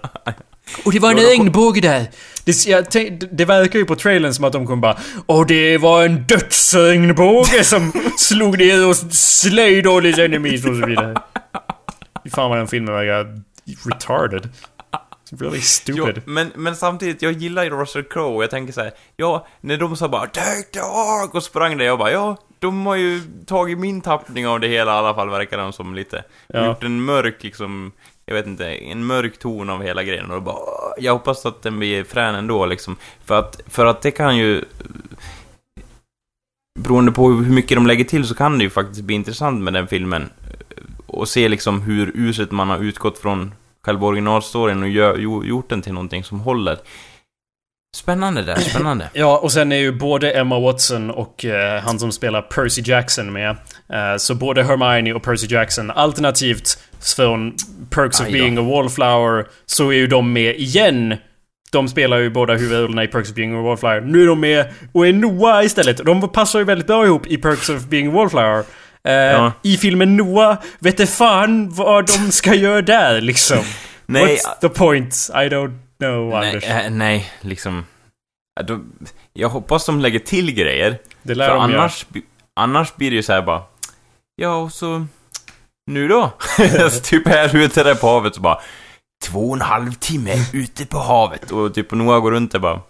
[0.85, 2.07] Och det var en regnbåge där!
[2.45, 5.77] Det, jag, tänk, det verkar ju på trailern som att de kommer bara Och det
[5.77, 11.15] var en dödsregnbåge som slog ner och slöjd all his enemies och så vidare.
[12.35, 13.41] Fan vad den filmen verkar
[13.89, 14.49] retarded.
[15.31, 16.21] It's really Jo, stupid.
[16.25, 19.77] men, men samtidigt, jag gillar ju Russell Crowe och jag tänker så här, ja, när
[19.77, 23.21] de sa bara 'Take the ark' och sprang där, jag bara ja, de har ju
[23.45, 26.23] tagit min tappning av det hela i alla fall, verkar de som lite.
[26.47, 26.65] Ja.
[26.65, 27.91] Gjort en mörk liksom,
[28.25, 30.57] jag vet inte, en mörk ton av hela grejen och bara,
[30.97, 32.95] jag hoppas att den blir frän ändå liksom.
[33.25, 34.63] För att, för att det kan ju,
[36.79, 39.73] beroende på hur mycket de lägger till så kan det ju faktiskt bli intressant med
[39.73, 40.29] den filmen.
[41.05, 43.53] Och se liksom hur uselt man har utgått från
[43.85, 46.77] själva originalstoryn och gör, gjort den till någonting som håller.
[47.95, 49.09] Spännande där, spännande.
[49.13, 53.33] Ja, och sen är ju både Emma Watson och eh, han som spelar Percy Jackson
[53.33, 53.49] med.
[53.93, 56.77] Eh, så både Hermione och Percy Jackson, alternativt
[57.15, 57.53] från
[57.89, 61.15] Perks of Aj being a wallflower, så är ju de med igen.
[61.71, 64.01] De spelar ju båda huvudrollerna i Perks of being a wallflower.
[64.01, 65.97] Nu är de med och är Noah istället.
[65.97, 68.63] De passar ju väldigt bra ihop i Perks of being a wallflower.
[69.07, 69.51] Eh, Ja.
[69.63, 73.57] I filmen Noah vet fan vad de ska göra där liksom.
[74.05, 75.13] Nej, What's the point?
[75.33, 76.63] I don't know, nej, Anders.
[76.63, 77.85] äh, nej, liksom...
[79.33, 80.97] Jag hoppas de lägger till grejer.
[81.23, 81.81] Det lär För de göra.
[81.81, 82.25] annars, bi-
[82.55, 83.61] annars blir det ju så här bara...
[84.35, 85.05] Ja, och så...
[85.91, 86.33] Nu då?
[86.91, 88.59] så typ här ute där på havet så bara...
[89.23, 91.51] Två och en halv timme ute på havet.
[91.51, 92.81] Och typ Noah går runt där bara...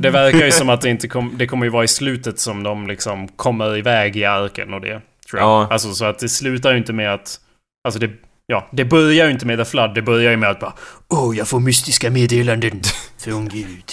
[0.00, 2.62] Det verkar ju som att det inte kom, det kommer ju vara i slutet som
[2.62, 5.00] de liksom kommer iväg i arken och det.
[5.30, 5.48] Tror jag.
[5.48, 5.68] Ja.
[5.70, 7.40] Alltså så att det slutar ju inte med att...
[7.84, 8.10] Alltså det...
[8.50, 9.94] Ja, det börjar ju inte med The Flood.
[9.94, 10.72] Det börjar ju med att bara...
[11.08, 12.80] Åh, jag får mystiska meddelanden
[13.18, 13.84] från Gud.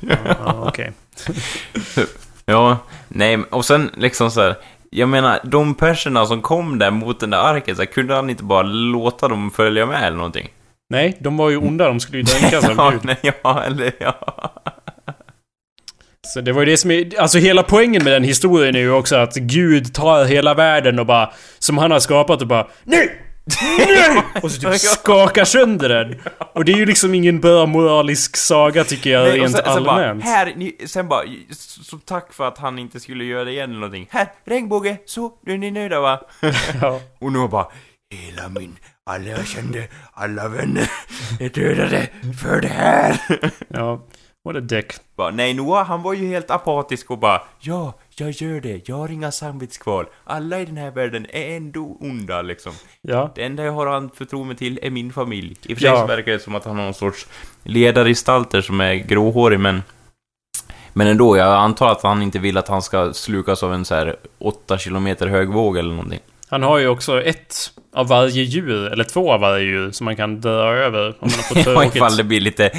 [0.00, 0.92] Ja, okej.
[2.44, 2.78] Ja,
[3.08, 4.56] nej, och sen liksom så här.
[4.90, 8.30] Jag menar, de personerna som kom där mot den där arken, så här, kunde han
[8.30, 10.48] inte bara låta dem följa med eller någonting?
[10.90, 11.88] Nej, de var ju onda.
[11.88, 13.00] De skulle ju dränkas av ja, Gud.
[13.04, 14.14] nej, ja, eller ja.
[16.26, 17.20] Så det var ju det som är...
[17.20, 21.06] Alltså hela poängen med den historien är ju också att Gud tar hela världen och
[21.06, 21.32] bara...
[21.58, 22.66] Som han har skapat och bara...
[22.84, 23.27] Nej!
[23.60, 24.22] Nej!
[24.42, 26.20] Och så typ skakar sönder den.
[26.52, 29.84] Och det är ju liksom ingen bra moralisk saga tycker jag Nej, rent sen, sen
[29.84, 30.24] bara, allmänt.
[30.24, 33.80] här, ni, sen bara, så tack för att han inte skulle göra det igen eller
[33.80, 34.08] någonting.
[34.10, 36.20] Här, regnbåge, så, nu är ni nöjda va?
[36.82, 37.00] Ja.
[37.18, 37.66] Och nu bara,
[38.10, 38.76] Hela min,
[39.06, 40.90] alla jag kände, alla vänner
[41.40, 42.08] är dödade
[42.42, 43.20] för det här.
[43.68, 44.06] Ja.
[44.44, 44.92] What a dick.
[45.16, 48.96] bara, nej Noah, han var ju helt apatisk och bara, ja, jag gör det, jag
[48.96, 50.06] har inga samvetskval.
[50.24, 52.72] Alla i den här världen är ändå onda liksom.
[53.00, 53.32] Ja.
[53.34, 55.56] Det enda jag har anförtro mig till är min familj.
[55.62, 56.00] I och för sig Ja.
[56.00, 57.26] så verkar det som att han har någon sorts
[57.62, 59.82] ledargestalter som är gråhårig, men...
[60.92, 63.94] Men ändå, jag antar att han inte vill att han ska slukas av en så
[63.94, 66.20] här 8 kilometer hög våg eller någonting.
[66.50, 67.54] Han har ju också ett
[67.92, 71.30] av varje djur, eller två av varje djur, som man kan dra över om man
[71.30, 72.70] har fått Ja, ifall det blir lite...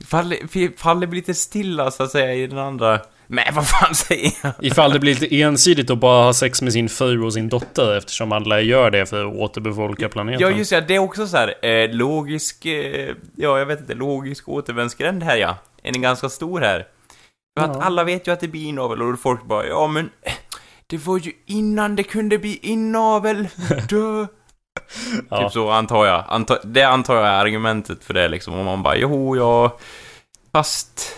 [0.00, 3.00] Ifall, ifall det blir lite stilla, så att säga, i den andra...
[3.26, 4.52] Men vad fan säger jag?
[4.60, 7.96] Ifall det blir lite ensidigt att bara ha sex med sin fru och sin dotter
[7.96, 10.40] eftersom alla gör det för att återbefolka planeten.
[10.40, 12.66] Ja, just det, det är också så här, eh, logisk...
[12.66, 15.56] Eh, ja, jag vet inte, logisk återvändsgränd här, ja.
[15.82, 16.86] Den är ganska stor här.
[17.58, 17.82] För att Ja.
[17.82, 20.10] alla vet ju att det blir inavel och folk bara, ja men...
[20.90, 23.48] Det var ju innan det kunde bli inavel.
[23.88, 24.26] Dö.
[25.30, 25.42] Ja.
[25.42, 26.24] Typ så antar jag.
[26.28, 28.54] Anta, det antar jag är argumentet för det liksom.
[28.54, 29.78] Om man bara, jo, ja...
[30.52, 31.16] Fast...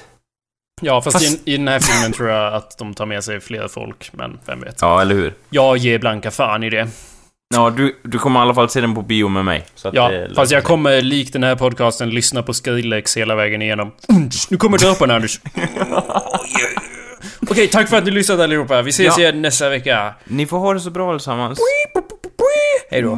[0.83, 3.41] Ja, fast, Fast- I, i den här filmen tror jag att de tar med sig
[3.41, 4.79] fler folk, men vem vet.
[4.81, 5.35] Ja, eller hur?
[5.51, 6.89] Jag ger blanka fan i det.
[7.55, 9.67] Ja, du, du kommer i alla fall se den på bio med mig.
[9.75, 13.35] Så att Ja, det, fast jag kommer likt den här podcasten lyssna på Skrillex hela
[13.35, 13.91] vägen igenom.
[14.51, 15.41] Nu kommer dörpen Anders.
[17.51, 18.83] Okej, tack för att ni lyssnade allihopa.
[18.83, 19.23] Vi ses Ja.
[19.23, 20.15] igen nästa vecka.
[20.25, 21.59] Ni får ha det så bra allesammans.
[22.91, 23.13] Hej då.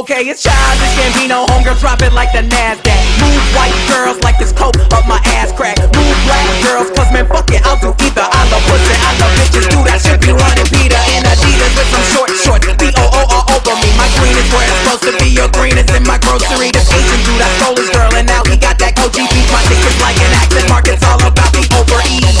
[0.00, 3.00] Okay, it's childish Gambino, homegirl, drop it like the Nasdaq.
[3.22, 5.76] Move white girls like this coat up my ass crack.
[5.96, 8.26] Move black girls, cause man, fuck it, I'll do either.
[8.38, 11.88] I love pussy, I love bitches, dude, I should be running Peter in Adidas with
[11.94, 12.66] some short shorts.
[12.80, 13.88] B-O-O all over me.
[14.00, 15.28] My green is where it's supposed to be.
[15.40, 16.68] Your green is in my grocery.
[16.76, 19.48] This Asian dude, I stole his girl, and now he got that OG beat.
[19.54, 22.36] My dick is like an active market's all about the overeat.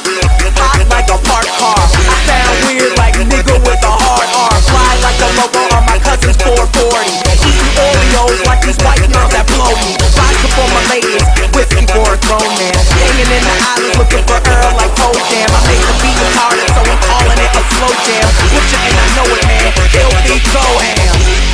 [0.00, 1.76] Hot like a park car.
[1.76, 4.56] I sound weird like nigga with a hard R.
[4.64, 7.20] Fly like a logo on my cousin's 440.
[7.44, 10.00] Eating Oreos like these white moms that blow me.
[10.16, 12.80] Vodka for my ladies, whiskey for a grown man.
[12.96, 15.48] Hanging in the islands looking for Earl like Toe Jam.
[15.52, 18.28] I made the beat retarded, so I'm calling it a slow jam.
[18.56, 19.68] With you and I know it, man.
[19.92, 21.49] He'll be so ham.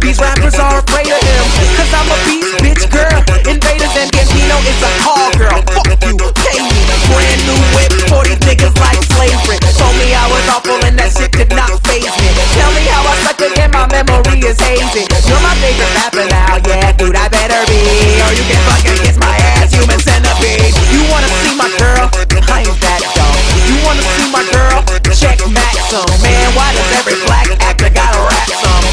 [0.00, 1.44] These rappers are afraid of him.
[1.76, 3.20] Cause I'm a beast, bitch girl.
[3.44, 5.60] Invaders and Gambino is a hard girl.
[5.74, 6.80] Fuck you, pay me.
[7.12, 9.58] Brand new whip, 40 niggas like slavery.
[9.76, 12.28] Told me I was awful and that shit did not faze me.
[12.56, 15.04] Tell me how I suck it and my memory is hazy.
[15.28, 17.80] You're my favorite rapper now, yeah, dude, I better be.
[18.24, 20.72] Or you can fucking kiss my ass, human centipede.
[20.88, 22.08] You wanna see my girl?
[22.48, 23.36] I ain't that dumb.
[23.68, 24.80] You wanna see my girl?
[25.12, 26.06] Check Maxim.
[26.24, 28.87] Man, why does every black actor gotta rap some?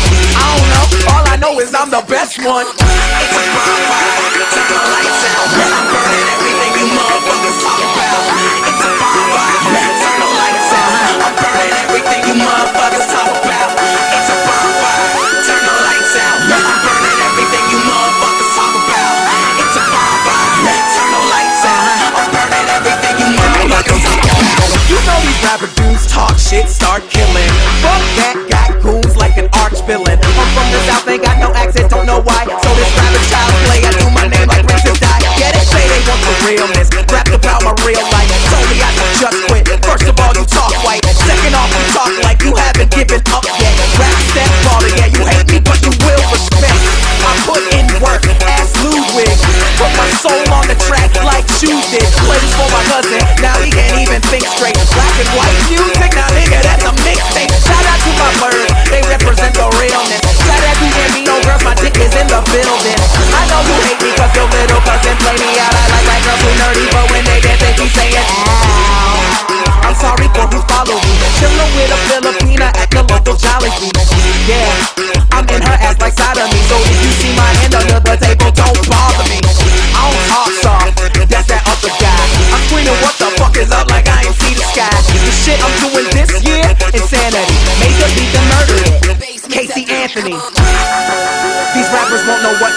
[1.72, 2.62] Body Which one?
[2.62, 3.34] It's.
[4.54, 5.50] Turn the lights out.
[5.50, 8.22] I'm burning everything you motherfuckers talk about.
[8.70, 9.66] It's a bonfire.
[9.98, 11.26] Turn the lights out.
[11.26, 13.82] I'm burning everything you motherfuckers talk about.
[13.82, 15.10] It's a bonfire.
[15.42, 16.38] Turn the lights out.
[16.54, 19.26] I'm burning everything you motherfuckers talk about.
[19.58, 20.70] It's a bonfire.
[20.70, 22.14] Turn the lights out.
[22.14, 24.70] I'm burning everything you motherfuckers talk about.
[24.86, 27.50] You know these rapper dudes talk shit, start killing.
[27.82, 28.45] Fuck that,
[31.18, 32.55] from the south, ain't got no accent, don't know why.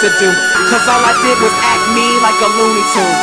[0.03, 0.29] To do.
[0.71, 3.17] Cause all I did was act me like a Looney Tune.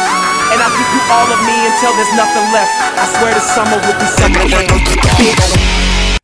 [0.51, 2.73] And I'll give you all of me until there's nothing left.
[3.03, 4.69] I swear the summer will be summer again.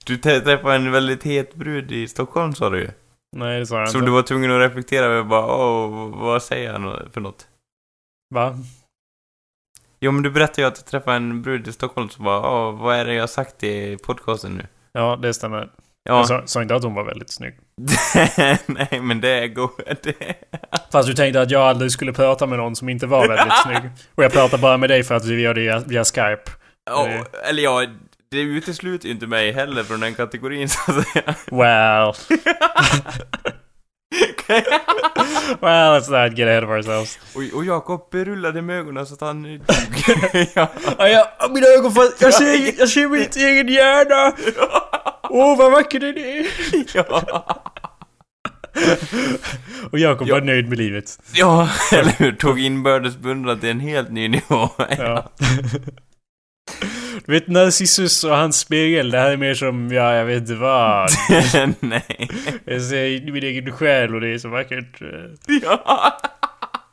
[0.06, 2.90] Du träffade en väldigt het brud i Stockholm sa du ju.
[3.36, 4.08] Nej, det sa jag Som inte.
[4.10, 7.48] du var tvungen att reflektera över bara, åh, vad säger han för något?
[8.36, 8.56] Va?
[10.00, 12.72] Jo men du berättade ju att du träffade en brud i Stockholm som bara, åh,
[12.82, 14.68] vad är det jag har sagt i podcasten nu?
[14.94, 15.70] Ja, det stämmer.
[16.10, 17.54] Ja, Jag sa, sa inte att hon var väldigt snygg.
[18.68, 19.70] nej men det är go...
[20.04, 20.14] Det...
[20.92, 23.92] Fast du tänkte att jag aldrig skulle prata med någon som inte var väldigt snygg.
[24.16, 26.42] Och jag pratar bara med dig för att vi gör det via, via Skype.
[26.90, 27.86] Ja, Det- eller ja,
[28.32, 31.36] det utesluter ju inte mig heller från den kategorin så att säga.
[31.52, 32.14] Well.
[35.62, 37.20] well, let's not get ahead of ourselves.
[37.36, 39.60] Och, och Jakob berullade med ögonen så att han dog.
[40.54, 40.68] ja.
[40.98, 44.34] Ja, mina ögon får, jag ser, jag ser mitt egen hjärna.
[45.34, 46.46] Åh, oh, vad vacker den är.
[46.96, 47.46] ja.
[49.92, 50.36] Och Jakob Ja.
[50.36, 51.20] var nöjd med livet.
[51.34, 52.32] ja, eller hur?
[52.32, 54.70] Tog inbördes beundran till en helt ny nivå.
[54.98, 55.32] Ja.
[57.26, 60.56] Du vet Narcissus och hans spegel, det här är mer som, ja, jag vet inte
[60.56, 61.10] vad.
[61.80, 62.30] nej.
[62.66, 65.02] Jag ser min egen själ och det är så vackert.
[65.64, 66.18] Ja.